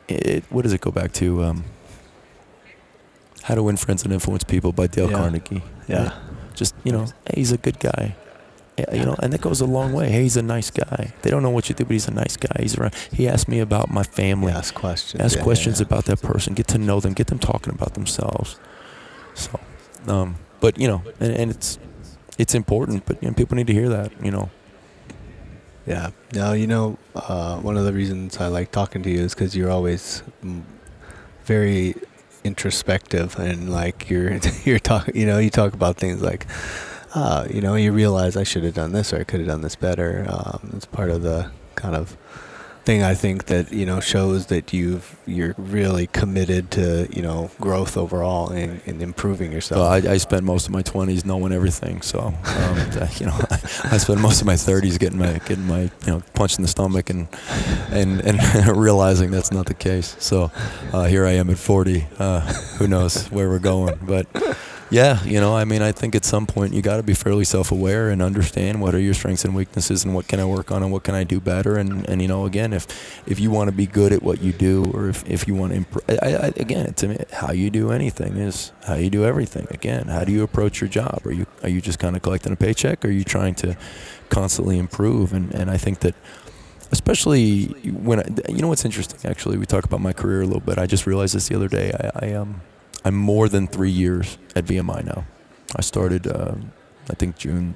[0.08, 1.44] it, what does it go back to?
[1.44, 1.64] Um,
[3.42, 5.16] How to Win Friends and Influence People by Dale yeah.
[5.16, 5.62] Carnegie.
[5.88, 6.18] Yeah.
[6.54, 8.16] Just, you know, hey, he's a good guy.
[8.78, 10.10] Yeah, You know, and that goes a long way.
[10.10, 11.12] Hey, he's a nice guy.
[11.22, 12.56] They don't know what you do, but he's a nice guy.
[12.58, 12.94] He's around.
[13.12, 14.52] He asked me about my family.
[14.52, 15.22] Ask questions.
[15.22, 16.54] Ask questions about that person.
[16.54, 17.12] Get to know them.
[17.12, 18.58] Get them talking about themselves.
[19.34, 19.60] So,
[20.08, 21.78] um, but you know, and, and it's
[22.36, 23.06] it's important.
[23.06, 24.10] But you know, people need to hear that.
[24.24, 24.50] You know,
[25.86, 26.10] yeah.
[26.32, 29.56] Now, you know, uh, one of the reasons I like talking to you is because
[29.56, 30.22] you're always
[31.44, 31.94] very
[32.42, 35.16] introspective and like you're you're talking.
[35.16, 36.46] You know, you talk about things like,
[37.14, 39.62] uh, you know, you realize I should have done this or I could have done
[39.62, 40.26] this better.
[40.28, 42.16] Um, it's part of the kind of
[42.84, 47.50] thing I think that you know shows that you've you're really committed to you know
[47.60, 49.80] growth overall and, and improving yourself.
[49.80, 52.76] Well, I, I, spent most of my 20s knowing everything, so um,
[53.18, 53.58] you know I,
[53.92, 56.68] I, spent most of my 30s getting my getting my you know punch in the
[56.68, 57.26] stomach and
[57.90, 58.38] and and
[58.76, 60.16] realizing that's not the case.
[60.18, 60.50] So
[60.92, 62.06] uh, here I am at 40.
[62.18, 62.40] Uh,
[62.78, 64.26] who knows where we're going, but
[64.94, 67.44] yeah, you know, I mean, I think at some point you got to be fairly
[67.44, 70.84] self-aware and understand what are your strengths and weaknesses and what can I work on
[70.84, 71.76] and what can I do better.
[71.76, 72.86] And, and you know, again, if
[73.26, 75.72] if you want to be good at what you do, or if, if you want
[75.72, 79.66] to improve, again, it's how you do anything is how you do everything.
[79.70, 81.22] Again, how do you approach your job?
[81.24, 83.04] Are you are you just kind of collecting a paycheck?
[83.04, 83.76] Or are you trying to
[84.28, 85.32] constantly improve?
[85.32, 86.14] And and I think that
[86.92, 89.28] especially when I, you know what's interesting.
[89.28, 90.78] Actually, we talk about my career a little bit.
[90.78, 91.92] I just realized this the other day.
[91.92, 92.60] I, I um
[93.04, 95.24] I'm more than three years at VMI now.
[95.76, 96.54] I started, uh,
[97.10, 97.74] I think June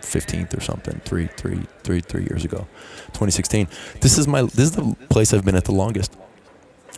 [0.00, 2.66] 15th or something, three, three, three, three years ago,
[3.08, 3.66] 2016.
[4.00, 6.16] This is my this is the place I've been at the longest,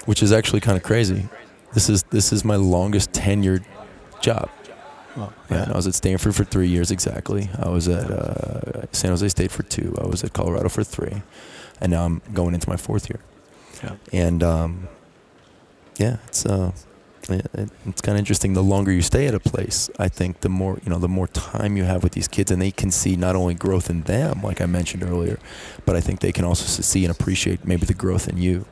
[0.05, 1.29] which is actually kind of crazy.
[1.73, 3.65] This is this is my longest tenured
[4.21, 4.51] job.
[5.17, 5.71] Well, Yeah.
[5.73, 7.49] I was at Stanford for three years exactly.
[7.59, 9.95] I was at uh, San Jose State for two.
[10.01, 11.23] I was at Colorado for three,
[11.81, 13.21] and now I'm going into my fourth year.
[13.83, 13.97] Yeah.
[14.13, 14.89] And um,
[15.97, 16.73] yeah, it's uh,
[17.31, 18.55] it, it- it's kind of interesting.
[18.55, 21.29] The longer you stay at a place, I think the more you know, the more
[21.29, 24.43] time you have with these kids, and they can see not only growth in them,
[24.43, 25.39] like I mentioned earlier,
[25.87, 28.65] but I think they can also see and appreciate maybe the growth in you.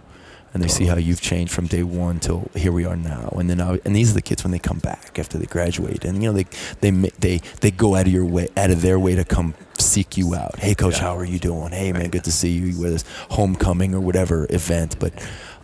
[0.54, 3.28] And they see how you've changed from day one till here we are now.
[3.38, 6.06] And then, I, and these are the kids when they come back after they graduate,
[6.06, 6.46] and you know they
[6.80, 6.90] they
[7.20, 10.34] they they go out of your way, out of their way to come seek you
[10.34, 10.59] out.
[10.59, 11.02] Hey, coach, Yeah.
[11.02, 11.72] how are you doing?
[11.72, 12.80] Hey, man, good to see you.
[12.80, 15.12] With this homecoming or whatever event, but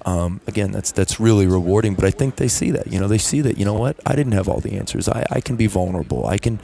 [0.05, 1.95] um, again, that's that's really rewarding.
[1.95, 2.87] But I think they see that.
[2.89, 3.57] You know, they see that.
[3.59, 3.97] You know what?
[4.07, 5.09] I didn't have all the answers.
[5.09, 6.27] I, I can be vulnerable.
[6.27, 6.59] I can.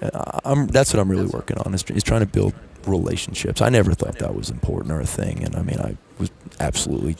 [0.00, 0.66] Uh, I'm.
[0.68, 1.74] That's what I'm really working on.
[1.74, 2.54] Is, is trying to build
[2.86, 3.60] relationships.
[3.60, 7.16] I never thought that was important or a thing, and I mean, I was absolutely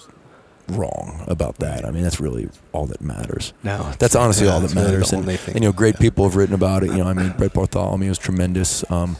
[0.69, 1.85] wrong about that.
[1.87, 3.55] I mean, that's really all that matters.
[3.65, 5.13] No, That's honestly yeah, all that it's really matters.
[5.15, 5.55] and, thing.
[5.55, 6.01] and, you know, great Yeah.
[6.01, 6.91] people have written about it.
[6.91, 8.85] You know, I mean, Brett Bartholomew is tremendous.
[8.91, 9.17] Um,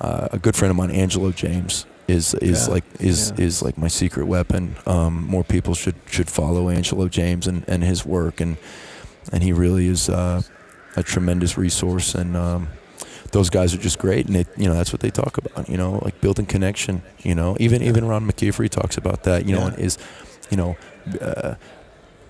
[0.00, 3.44] uh, a good friend of mine, Angelo James, is is Yeah, like is yeah.
[3.44, 4.76] is like my secret weapon.
[4.86, 8.56] Um, more people should should follow Angelo James and, and his work, and
[9.32, 10.42] and he really is uh,
[10.96, 12.14] a tremendous resource.
[12.14, 12.68] And um,
[13.32, 15.68] those guys are just great, and it, you know that's what they talk about.
[15.68, 17.02] You know, like building connection.
[17.22, 19.46] You know, even even Ron McKeefery talks about that.
[19.46, 19.74] You know, Yeah.
[19.74, 19.98] and is
[20.50, 20.76] you know.
[21.20, 21.54] Uh,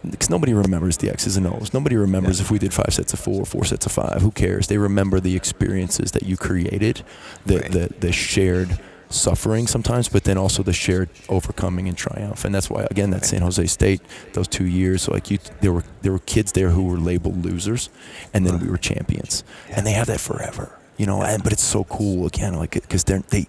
[0.09, 1.75] because nobody remembers the X's and O's.
[1.75, 2.45] Nobody remembers Yeah.
[2.45, 4.23] if we did five sets of four, four sets of five.
[4.23, 4.69] Who cares?
[4.69, 7.03] They remember the experiences that you created,
[7.45, 7.73] the Right.
[7.73, 8.79] the, the shared
[9.11, 12.45] suffering sometimes, but then also the shared overcoming and triumph.
[12.45, 14.01] And that's why, again, that San Jose State,
[14.35, 17.45] those two years, so like you, there were there were kids there who were labeled
[17.45, 17.91] losers,
[18.35, 20.79] and then we were champions, and they have that forever.
[20.97, 23.47] You know, and but it's so cool again, like because they're they.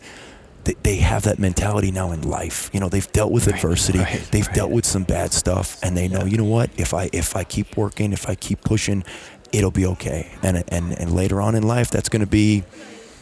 [0.66, 2.70] They, they have that mentality now in life.
[2.74, 4.00] You know, they've dealt with Right, adversity.
[4.00, 4.56] right, they've right.
[4.56, 6.70] dealt with some bad stuff, and they know, you know what?
[6.78, 9.06] If I if I keep working, if I keep pushing,
[9.54, 10.30] it'll be okay.
[10.44, 12.66] And and and later on in life, that's going to be,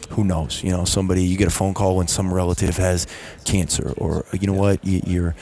[0.09, 0.63] who knows?
[0.63, 3.07] You know, somebody you get a phone call when some relative has
[3.45, 4.83] cancer, or you know what?
[4.85, 5.35] You, you're,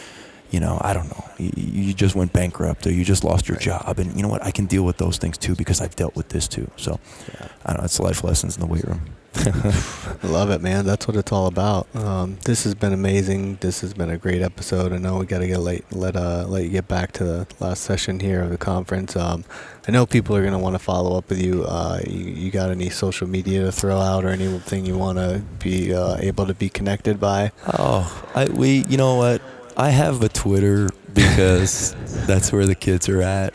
[0.51, 1.23] you know, I don't know.
[1.37, 4.43] You, you just went bankrupt, or you just lost your job, and you know what?
[4.43, 6.69] I can deal with those things too because I've dealt with this too.
[6.77, 6.99] So,
[7.33, 7.47] Yeah.
[7.65, 7.85] I don't know.
[7.85, 9.01] It's life lessons in the weight room.
[10.23, 10.85] Love it, man.
[10.85, 11.87] That's what it's all about.
[11.95, 13.57] Um, this has been amazing.
[13.57, 14.93] This has been a great episode.
[14.93, 17.47] I know we got to get late, let uh, let you get back to the
[17.59, 19.15] last session here of the conference.
[19.15, 19.43] Um,
[19.87, 21.63] I know people are going to want to follow up with you.
[21.63, 22.25] Uh, you.
[22.45, 26.17] You got any social media to throw out or anything you want to be uh,
[26.19, 27.51] able to be connected by?
[27.77, 29.41] Oh, I we you know what?
[29.77, 31.95] I have a Twitter because
[32.27, 33.53] that's where the kids are at.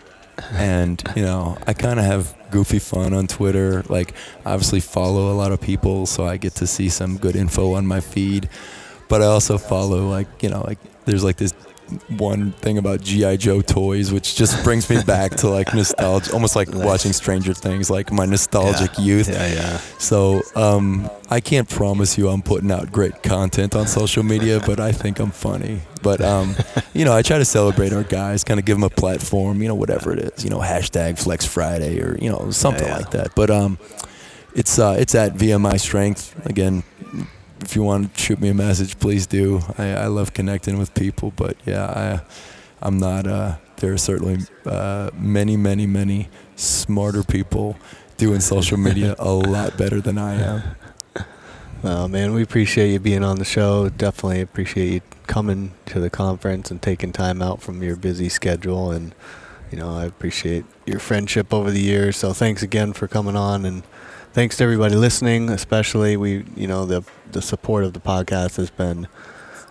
[0.53, 3.83] And, you know, I kind of have goofy fun on Twitter.
[3.89, 7.75] Like obviously follow a lot of people so I get to see some good info
[7.75, 8.49] on my feed.
[9.09, 11.53] But I also follow like, you know, like there's like this
[12.19, 16.57] one thing about GI Joe toys, which just brings me back to like nostalgia, almost
[16.57, 16.85] like Nice.
[16.85, 19.29] watching Stranger Things, like my nostalgic youth.
[19.29, 19.77] Yeah, yeah.
[19.99, 24.81] So um, I can't promise you I'm putting out great content on social media, but
[24.81, 25.81] I think I'm funny.
[26.03, 26.55] But um,
[26.95, 29.61] you know, I try to celebrate our guys, kind of give them a platform.
[29.63, 30.45] You know, whatever it is.
[30.45, 32.97] You know, hashtag Flex Friday or you know something Yeah, yeah.
[32.99, 33.35] like that.
[33.35, 33.79] But um,
[34.55, 36.83] it's uh, it's at VMI Strength again.
[37.63, 39.61] If you want to shoot me a message, please do.
[39.79, 42.21] I, I love connecting with people, but yeah, I
[42.83, 43.27] I'm not.
[43.27, 47.77] Uh, there are certainly uh, many, many, many smarter people
[48.17, 50.63] doing social media a lot better than I am.
[51.83, 53.89] Well, man, we appreciate you being on the show.
[53.89, 58.91] Definitely appreciate you coming to the conference and taking time out from your busy schedule.
[58.91, 59.15] And,
[59.71, 62.19] you know, I appreciate your friendship over the years.
[62.19, 63.65] So thanks again for coming on.
[63.65, 63.83] And
[64.33, 67.03] thanks to everybody listening, especially we, you know, the,
[67.33, 69.09] the support of the podcast has been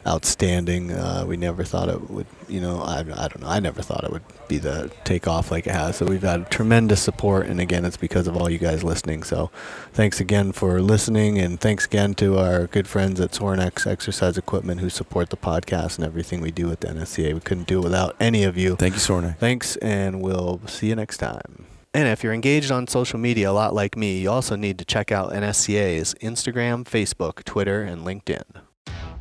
[0.07, 0.91] outstanding.
[0.91, 3.47] Uh, we never thought it would, you know, I, I don't know.
[3.47, 5.97] I never thought it would be the takeoff like it has.
[5.97, 7.47] So we've had tremendous support.
[7.47, 9.23] And again, it's because of all you guys listening.
[9.23, 9.51] So
[9.93, 11.37] thanks again for listening.
[11.37, 15.97] And thanks again to our good friends at Sorinex Exercise Equipment who support the podcast
[15.97, 17.33] and everything we do at the NSCA.
[17.33, 18.75] We couldn't do it without any of you.
[18.75, 19.37] Thank you, Sorna.
[19.37, 21.65] Thanks, and we'll see you next time.
[21.93, 24.85] And if you're engaged on social media a lot like me, you also need to
[24.85, 28.43] check out NSCA's Instagram, Facebook, Twitter, and LinkedIn.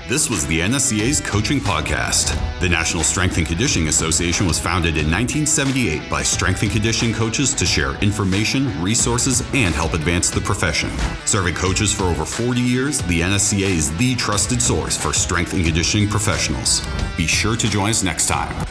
[0.06, 2.34] This was the NSCA's Coaching Podcast.
[2.60, 7.52] The National Strength and Conditioning Association was founded in 1978 by strength and conditioning coaches
[7.54, 10.90] to share information, resources, and help advance the profession.
[11.26, 15.64] Serving coaches for over 40 years, the NSCA is the trusted source for strength and
[15.64, 16.86] conditioning professionals.
[17.16, 18.66] Be sure to join us next time.